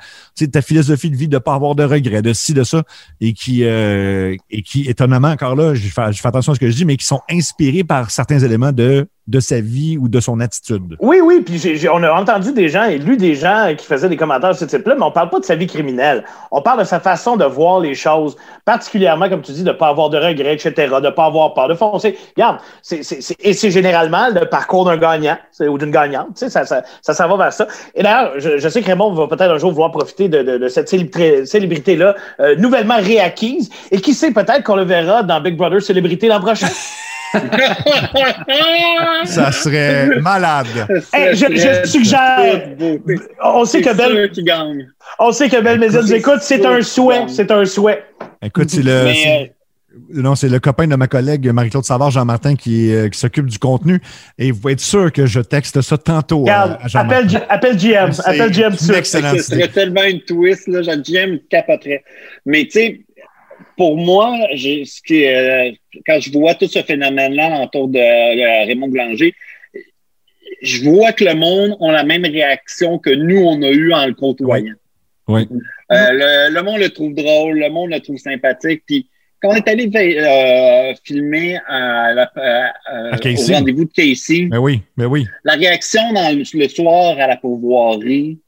ta 0.52 0.62
philosophie 0.62 1.11
de 1.11 1.16
vie 1.16 1.28
de 1.28 1.37
ne 1.37 1.38
pas 1.38 1.54
avoir 1.54 1.74
de 1.74 1.85
regrets, 1.85 2.22
de 2.22 2.33
ci, 2.33 2.54
de 2.54 2.64
ça, 2.64 2.83
et 3.20 3.33
qui, 3.33 3.64
euh, 3.64 4.37
et 4.50 4.62
qui 4.62 4.83
étonnamment, 4.83 5.28
encore 5.28 5.56
là, 5.56 5.74
je 5.74 5.88
fais 5.88 6.02
attention 6.24 6.52
à 6.52 6.54
ce 6.54 6.61
que 6.61 6.70
je 6.70 6.76
dis, 6.76 6.85
mais 6.85 6.96
qui 6.96 7.06
sont 7.06 7.20
inspirés 7.30 7.85
par 7.85 8.11
certains 8.11 8.40
éléments 8.40 8.72
de 8.72 9.09
de 9.31 9.38
sa 9.38 9.61
vie 9.61 9.97
ou 9.97 10.09
de 10.09 10.19
son 10.19 10.40
attitude. 10.40 10.97
Oui, 10.99 11.21
oui, 11.23 11.40
puis 11.40 11.88
on 11.88 12.03
a 12.03 12.12
entendu 12.12 12.53
des 12.53 12.69
gens 12.69 12.85
et 12.85 12.99
lu 12.99 13.16
des 13.16 13.37
gens 13.37 13.73
qui 13.79 13.87
faisaient 13.87 14.09
des 14.09 14.16
commentaires 14.16 14.51
de 14.51 14.57
ce 14.57 14.64
type-là, 14.64 14.97
mais 14.97 15.05
on 15.05 15.12
parle 15.12 15.31
pas 15.31 15.38
de 15.38 15.45
sa 15.45 15.55
vie 15.55 15.69
criminelle. 15.69 16.25
On 16.51 16.61
parle 16.62 16.81
de 16.81 16.85
sa 16.85 16.99
façon 16.99 17.37
de 17.37 17.45
voir 17.45 17.79
les 17.79 17.95
choses, 17.95 18.37
particulièrement, 18.64 19.29
comme 19.29 19.43
tu 19.43 19.53
dis, 19.53 19.62
de 19.62 19.69
ne 19.69 19.75
pas 19.75 19.88
avoir 19.88 20.11
de 20.11 20.19
regrets, 20.19 20.55
etc., 20.55 20.73
de 20.77 21.07
ne 21.07 21.11
pas 21.11 21.27
avoir 21.27 21.55
peur 21.55 21.69
de 21.69 21.75
foncer. 21.75 22.19
Regarde, 22.37 22.59
c'est, 22.83 23.03
et 23.40 23.53
c'est 23.53 23.71
généralement 23.71 24.29
le 24.35 24.47
parcours 24.47 24.85
d'un 24.85 24.97
gagnant 24.97 25.38
ou 25.61 25.79
d'une 25.79 25.93
gagnante. 25.93 26.37
Ça, 26.37 26.51
ça, 26.51 26.64
ça, 26.64 27.14
ça 27.14 27.27
va 27.29 27.37
vers 27.37 27.53
ça. 27.53 27.69
Et 27.95 28.03
d'ailleurs, 28.03 28.33
je, 28.38 28.69
sais 28.69 28.83
que 28.83 28.87
Raymond 28.87 29.12
va 29.12 29.29
peut-être 29.29 29.53
un 29.53 29.59
jour 29.59 29.71
vouloir 29.71 29.93
profiter 29.93 30.29
de, 30.29 30.43
de, 30.43 30.69
cette 30.69 30.88
célébrité-là 30.88 32.16
euh, 32.40 32.57
nouvellement 32.57 32.97
réacquise. 32.97 33.71
Et 33.93 34.01
qui 34.01 34.12
sait, 34.12 34.33
peut-être 34.33 34.64
qu'on 34.64 34.77
le 34.77 34.85
verra 34.85 35.23
dans 35.23 35.40
Big 35.40 35.57
Brother 35.57 35.81
Célébrité 35.81 36.27
l'an 36.27 36.40
prochain. 36.40 36.66
ça 39.24 39.52
serait 39.52 40.06
malade. 40.20 40.66
je, 41.12 41.87
suggère. 41.87 42.76
On 43.42 43.64
sait 43.64 43.80
que 43.80 43.94
Belle. 43.94 44.30
On 45.18 45.33
sait 45.33 45.48
que 45.48 45.61
Belle 45.61 45.80
nous 45.80 46.14
écoute. 46.14 46.40
C'est 46.40 46.64
un 46.64 46.83
souhait. 46.83 47.24
C'est 47.28 47.50
un 47.50 47.64
souhait. 47.64 48.04
Écoute, 48.42 48.70
c'est 48.70 48.83
le. 48.83 48.90
Euh, 48.90 49.46
non, 50.12 50.37
c'est 50.37 50.48
le 50.48 50.61
copain 50.61 50.87
de 50.87 50.94
ma 50.94 51.09
collègue 51.09 51.48
Marie-Claude 51.48 51.85
Savard, 51.85 52.12
Jean-Martin, 52.12 52.54
qui, 52.54 52.94
euh, 52.94 53.09
qui 53.09 53.18
s'occupe 53.18 53.46
du 53.46 53.59
contenu. 53.59 54.00
Et 54.38 54.52
vous 54.52 54.61
pouvez 54.61 54.74
être 54.74 54.80
sûr 54.80 55.11
que 55.12 55.26
je 55.26 55.40
texte 55.40 55.80
ça 55.80 55.98
tantôt. 55.98 56.40
Regarde, 56.42 56.78
appelle, 56.94 57.26
appelle 57.48 57.76
GM. 57.76 58.11
Appelle 58.24 58.52
GM 58.52 58.74
C'est 58.76 58.96
excellent. 58.96 59.33
Ce 59.37 59.42
serait 59.42 59.68
tellement 59.68 60.04
une 60.04 60.20
twist. 60.20 60.68
Là, 60.68 60.96
GM 60.96 61.38
capoterait. 61.48 62.04
Mais 62.46 62.64
tu 62.64 62.70
sais, 62.70 63.00
pour 63.81 63.97
moi, 63.97 64.37
ce 64.57 65.01
qui, 65.01 65.25
euh, 65.25 65.71
quand 66.07 66.21
je 66.21 66.31
vois 66.31 66.55
tout 66.55 66.69
ce 66.69 66.83
phénomène-là 66.83 67.62
autour 67.62 67.88
de, 67.88 68.66
Raymond 68.66 68.88
Blanger, 68.88 69.33
je 70.61 70.85
vois 70.85 71.14
que 71.14 71.25
le 71.25 71.33
monde 71.33 71.79
a 71.81 71.90
la 71.90 72.05
même 72.05 72.27
réaction 72.27 72.99
que 72.99 73.09
nous, 73.09 73.38
on 73.38 73.62
a 73.62 73.71
eu 73.71 73.95
en 73.95 74.05
le 74.05 74.12
côtoyant. 74.12 74.75
Oui. 75.29 75.49
Euh, 75.93 76.51
le, 76.51 76.62
monde 76.62 76.81
le 76.81 76.90
trouve 76.90 77.14
drôle, 77.14 77.59
le 77.59 77.71
monde 77.71 77.88
le 77.88 78.01
trouve 78.01 78.19
sympathique. 78.19 78.83
Puis 78.87 79.09
quand 79.40 79.49
on 79.49 79.55
est 79.55 79.66
allé 79.66 79.90
euh, 79.97 80.93
filmer 81.03 81.59
à 81.66 82.29
au 82.53 83.53
rendez-vous 83.55 83.87
de 83.87 83.93
Casey, 83.97 84.47
mais 84.51 84.59
oui, 84.59 84.83
mais 84.99 85.07
oui. 85.07 85.25
la 85.45 85.55
réaction 85.55 86.12
dans 86.12 86.37
le, 86.37 86.69
soir 86.69 87.19
à 87.19 87.27
la 87.27 87.38
pourvoirie, 87.38 88.40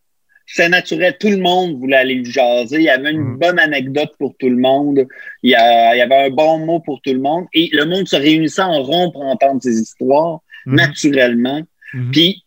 c'est 0.47 0.69
naturel. 0.69 1.17
Tout 1.19 1.31
le 1.31 1.39
monde 1.39 1.79
voulait 1.79 1.97
aller 1.97 2.17
le 2.17 2.25
jaser. 2.25 2.77
Il 2.77 2.83
y 2.83 2.89
avait 2.89 3.13
une 3.13 3.35
mm. 3.35 3.39
bonne 3.39 3.59
anecdote 3.59 4.13
pour 4.19 4.35
tout 4.39 4.49
le 4.49 4.57
monde. 4.57 5.07
Il 5.43 5.51
y, 5.51 5.55
avait 5.55 6.27
un 6.27 6.31
bon 6.31 6.59
mot 6.59 6.81
pour 6.81 7.01
tout 7.01 7.13
le 7.13 7.21
monde. 7.21 7.47
Et 7.55 7.71
le 7.73 7.85
monde 7.85 8.07
se 8.09 8.17
réunissait 8.17 8.63
en 8.63 8.83
rond 8.83 9.11
pour 9.11 9.23
entendre 9.23 9.63
ces 9.63 9.81
histoires, 9.81 10.41
mm. 10.67 10.75
naturellement. 10.75 11.63
Mm-hmm. 11.95 12.11
Puis, 12.11 12.45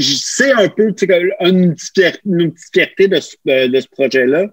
sais 0.00 0.52
un 0.52 0.68
peu, 0.68 0.94
tu 0.94 1.06
sais, 1.06 1.32
une, 1.40 1.74
petite 1.74 2.58
fierté 2.72 3.08
de 3.08 3.20
ce, 3.20 3.36
de 3.44 3.80
ce 3.80 3.88
projet-là. 3.88 4.46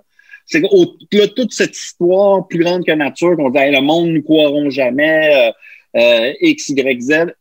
C'est 0.48 0.62
que 0.62 1.26
toute 1.28 1.54
cette 1.54 1.76
histoire 1.76 2.48
plus 2.48 2.60
grande 2.60 2.86
que 2.86 2.92
nature, 2.92 3.36
qu'on 3.36 3.50
dit 3.50 3.58
le 3.72 3.82
monde 3.82 4.10
ne 4.10 4.20
croiront 4.20 4.70
jamais, 4.70 5.34
euh, 5.34 5.52
euh, 6.00 6.34
X, 6.42 6.70
Y, 6.70 7.02
Z 7.02 7.34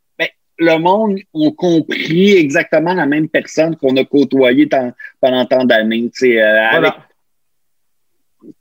le 0.59 0.79
monde 0.79 1.19
a 1.35 1.51
compris 1.57 2.33
exactement 2.33 2.95
la 2.95 3.07
même 3.07 3.29
personne 3.29 3.77
qu'on 3.77 3.97
a 3.97 4.05
côtoyée 4.05 4.69
pendant 5.21 5.45
tant 5.47 5.65
d'années. 5.65 6.11
Euh, 6.23 6.91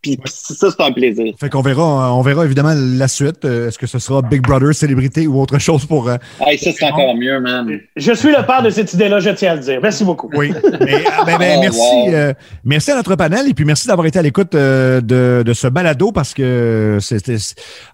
Puis 0.01 0.17
ça, 0.25 0.69
c'est 0.71 0.81
un 0.83 0.91
plaisir. 0.91 1.33
Fait 1.39 1.49
qu'on 1.49 1.61
verra, 1.61 2.13
on 2.15 2.21
verra 2.21 2.45
évidemment 2.45 2.73
la 2.75 3.07
suite. 3.07 3.45
Euh, 3.45 3.67
Est-ce 3.67 3.77
que 3.77 3.87
ce 3.87 3.99
sera 3.99 4.21
Big 4.21 4.41
Brother, 4.41 4.73
célébrité 4.73 5.27
ou 5.27 5.39
autre 5.41 5.57
chose 5.59 5.85
pour. 5.85 6.09
euh, 6.09 6.17
Hey, 6.41 6.57
ça, 6.57 6.71
c'est 6.77 6.85
encore 6.85 7.15
mieux, 7.15 7.39
man. 7.39 7.79
Je 7.95 8.13
suis 8.13 8.29
le 8.29 8.45
père 8.45 8.61
de 8.63 8.69
cette 8.69 8.93
idée-là, 8.93 9.19
je 9.19 9.29
tiens 9.31 9.51
à 9.51 9.55
le 9.55 9.61
dire. 9.61 9.79
Merci 9.81 10.03
beaucoup. 10.03 10.29
Oui. 10.33 10.51
Mais, 10.81 11.03
ah, 11.11 11.23
ben, 11.25 11.37
ben, 11.37 11.53
Oh, 11.57 11.61
merci, 11.61 11.79
wow. 11.79 12.13
euh, 12.13 12.33
merci 12.63 12.91
à 12.91 12.95
notre 12.95 13.15
panel 13.15 13.47
et 13.47 13.53
puis 13.53 13.65
merci 13.65 13.87
d'avoir 13.87 14.07
été 14.07 14.19
à 14.19 14.21
l'écoute 14.21 14.55
euh, 14.55 15.01
de, 15.01 15.43
de 15.45 15.53
ce 15.53 15.67
balado 15.67 16.11
parce 16.11 16.33
que 16.33 16.97
c'était 17.01 17.37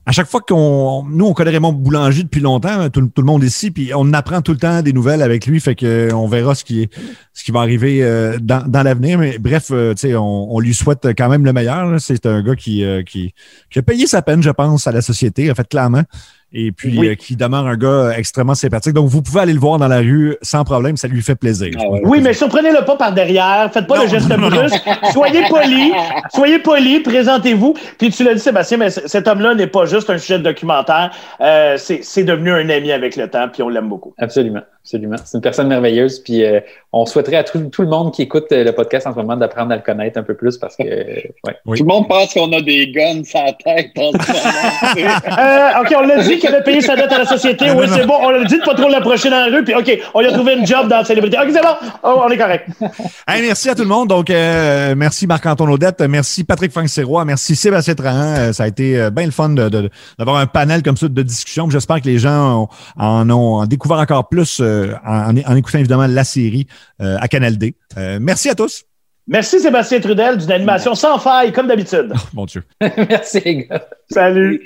à 0.05 0.11
chaque 0.11 0.27
fois 0.27 0.41
qu'on 0.41 1.03
nous 1.09 1.25
on 1.25 1.33
connaît 1.33 1.51
Raymond 1.51 1.73
Boulanger 1.73 2.23
depuis 2.23 2.41
longtemps, 2.41 2.69
hein, 2.69 2.89
tout, 2.89 3.01
tout 3.01 3.21
le 3.21 3.25
monde 3.27 3.43
ici, 3.43 3.71
puis 3.71 3.91
on 3.95 4.13
apprend 4.13 4.41
tout 4.41 4.51
le 4.53 4.57
temps 4.57 4.81
des 4.81 4.93
nouvelles 4.93 5.21
avec 5.21 5.45
lui, 5.45 5.59
fait 5.59 5.75
que 5.75 6.09
on 6.13 6.27
verra 6.27 6.55
ce 6.55 6.63
qui 6.63 6.83
est 6.83 6.89
ce 7.33 7.43
qui 7.43 7.51
va 7.51 7.61
arriver 7.61 7.99
euh, 8.03 8.37
dans, 8.41 8.63
dans 8.67 8.83
l'avenir. 8.83 9.17
Mais 9.17 9.37
bref, 9.39 9.67
euh, 9.71 9.93
tu 9.93 10.09
sais, 10.09 10.15
on, 10.15 10.53
on 10.53 10.59
lui 10.59 10.73
souhaite 10.73 11.07
quand 11.17 11.29
même 11.29 11.45
le 11.45 11.53
meilleur. 11.53 11.78
C'est 11.99 12.25
un 12.25 12.41
gars 12.41 12.55
qui, 12.55 12.83
euh, 12.83 13.03
qui 13.03 13.33
a 13.75 13.81
payé 13.81 14.07
sa 14.07 14.21
peine, 14.21 14.41
je 14.43 14.49
pense, 14.49 14.87
à 14.87 14.91
la 14.91 15.01
société, 15.01 15.51
en 15.51 15.55
fait 15.55 15.67
clairement. 15.67 16.03
Et 16.51 16.71
puis 16.71 16.97
Oui. 16.97 17.09
euh, 17.09 17.15
qui 17.15 17.35
demeure 17.35 17.67
un 17.67 17.75
gars 17.77 18.11
extrêmement 18.17 18.55
sympathique. 18.55 18.93
Donc 18.93 19.07
vous 19.07 19.21
pouvez 19.21 19.41
aller 19.41 19.53
le 19.53 19.59
voir 19.59 19.77
dans 19.77 19.87
la 19.87 19.99
rue 19.99 20.35
sans 20.41 20.63
problème, 20.63 20.97
ça 20.97 21.07
lui 21.07 21.21
fait 21.21 21.35
plaisir. 21.35 21.71
Ah 21.79 21.87
ouais. 21.89 22.01
Oui, 22.03 22.21
mais 22.21 22.33
surprenez-le 22.33 22.83
pas 22.85 22.95
par 22.95 23.13
derrière. 23.13 23.69
Faites 23.71 23.85
pas 23.85 23.97
Non, 23.97 24.03
le 24.03 24.09
geste 24.09 24.27
non, 24.29 24.37
non, 24.37 24.49
brusque. 24.49 24.81
Soyez 25.13 25.43
poli. 25.47 25.91
Soyez 26.33 26.59
poli. 26.59 27.01
Présentez-vous. 27.01 27.75
Puis 27.99 28.09
tu 28.09 28.23
l'as 28.23 28.33
dit, 28.33 28.39
Sébastien, 28.39 28.77
mais 28.77 28.89
cet 28.89 29.27
homme-là 29.27 29.53
n'est 29.53 29.67
pas 29.67 29.85
juste 29.85 30.09
un 30.09 30.17
sujet 30.17 30.39
de 30.39 30.43
documentaire. 30.43 31.11
Euh, 31.39 31.77
c'est 31.77 31.99
c'est 32.03 32.23
devenu 32.23 32.51
un 32.51 32.67
ami 32.69 32.91
avec 32.91 33.15
le 33.15 33.29
temps, 33.29 33.47
puis 33.51 33.61
on 33.61 33.69
l'aime 33.69 33.87
beaucoup. 33.89 34.13
Absolument, 34.17 34.61
absolument. 34.83 35.17
C'est 35.23 35.37
une 35.37 35.41
personne 35.41 35.67
merveilleuse. 35.67 36.19
Puis 36.19 36.43
euh, 36.43 36.59
on 36.93 37.05
souhaiterait 37.05 37.35
à 37.37 37.43
tout, 37.43 37.59
tout 37.71 37.81
le 37.83 37.89
monde 37.89 38.11
qui 38.11 38.23
écoute 38.23 38.45
euh, 38.51 38.63
le 38.63 38.71
podcast 38.71 39.05
en 39.05 39.11
ce 39.11 39.17
moment 39.17 39.37
d'apprendre 39.37 39.71
à 39.71 39.75
le 39.75 39.83
connaître 39.83 40.17
un 40.17 40.23
peu 40.23 40.33
plus 40.33 40.57
parce 40.57 40.75
que, 40.75 40.83
euh, 40.83 41.21
ouais. 41.45 41.55
Oui. 41.67 41.77
Tout 41.77 41.83
le 41.83 41.89
monde 41.93 42.07
pense 42.07 42.33
qu'on 42.33 42.51
a 42.53 42.61
des 42.61 42.91
guns 42.91 43.23
sur 43.23 43.39
la 43.43 43.53
tête 43.53 43.91
en 43.97 44.11
ce 44.11 44.97
moment. 44.97 45.09
Euh, 45.37 45.81
OK, 45.81 45.93
on 45.95 46.01
l'a 46.07 46.23
dit 46.23 46.38
qu'il 46.39 46.49
avait 46.49 46.63
payé 46.63 46.81
sa 46.81 46.95
dette 46.95 47.11
à 47.11 47.19
la 47.19 47.25
société. 47.25 47.67
Non, 47.67 47.77
Oui, 47.77 47.85
c'est 47.93 48.05
bon. 48.05 48.15
On 48.21 48.29
l'a 48.29 48.43
dit 48.45 48.57
de 48.57 48.63
pas 48.63 48.73
trop 48.73 48.89
l'approcher 48.89 49.29
dans 49.29 49.39
la 49.47 49.55
rue. 49.57 49.63
Puis 49.63 49.75
OK, 49.75 49.99
on 50.13 50.21
lui 50.21 50.27
a 50.27 50.31
trouvé 50.31 50.55
une 50.55 50.65
job 50.65 50.87
dans 50.87 50.97
la 50.97 51.03
célébrité. 51.05 51.37
OK, 51.37 51.47
c'est 51.53 51.61
bon. 51.61 51.75
Oh, 52.03 52.21
on 52.25 52.29
est 52.29 52.37
correct. 52.37 52.67
Hey, 53.27 53.41
merci 53.43 53.69
à 53.69 53.75
tout 53.75 53.83
le 53.83 53.87
monde. 53.87 54.07
Donc, 54.09 54.29
euh, 54.31 54.95
merci 54.97 55.27
Marc-Antoine 55.27 55.69
Audette, 55.69 56.01
merci 56.01 56.43
Patrick 56.43 56.71
Fanc-Sirois, 56.71 57.25
merci 57.25 57.55
Sébastien 57.55 57.93
Trahan. 57.93 58.35
Euh, 58.37 58.53
ça 58.53 58.63
a 58.63 58.67
été 58.67 58.99
euh, 58.99 59.09
bien 59.11 59.25
le 59.25 59.31
fun 59.31 59.49
de- 59.49 59.69
de- 59.69 59.89
d'avoir 60.17 60.37
un 60.37 60.47
panel 60.47 60.81
comme 60.81 60.97
ça 60.97 61.07
de 61.07 61.21
discussion. 61.21 61.69
J'espère 61.69 62.01
que 62.01 62.07
les 62.07 62.17
gens 62.17 62.63
ont- 62.63 62.67
en 62.97 63.29
ont 63.29 63.65
découvert 63.67 63.99
encore 63.99 64.27
plus 64.29 64.59
euh, 64.61 64.93
en, 65.05 65.35
en 65.37 65.55
écoutant 65.55 65.77
évidemment 65.77 66.07
la 66.07 66.23
série 66.23 66.65
euh, 67.01 67.17
à 67.21 67.27
Canal 67.27 67.57
D. 67.57 67.75
Euh, 67.97 68.17
merci 68.19 68.49
à 68.49 68.55
tous. 68.55 68.83
Merci, 69.27 69.59
Sébastien 69.59 69.99
Trudel, 69.99 70.37
d'une 70.37 70.51
animation 70.51 70.95
sans 70.95 71.19
faille, 71.19 71.51
comme 71.51 71.67
d'habitude. 71.67 72.11
Mon 72.33 72.45
Dieu. 72.45 72.63
Merci 72.81 73.41
les 73.45 73.67
gars. 73.67 73.85
Salut. 74.09 74.63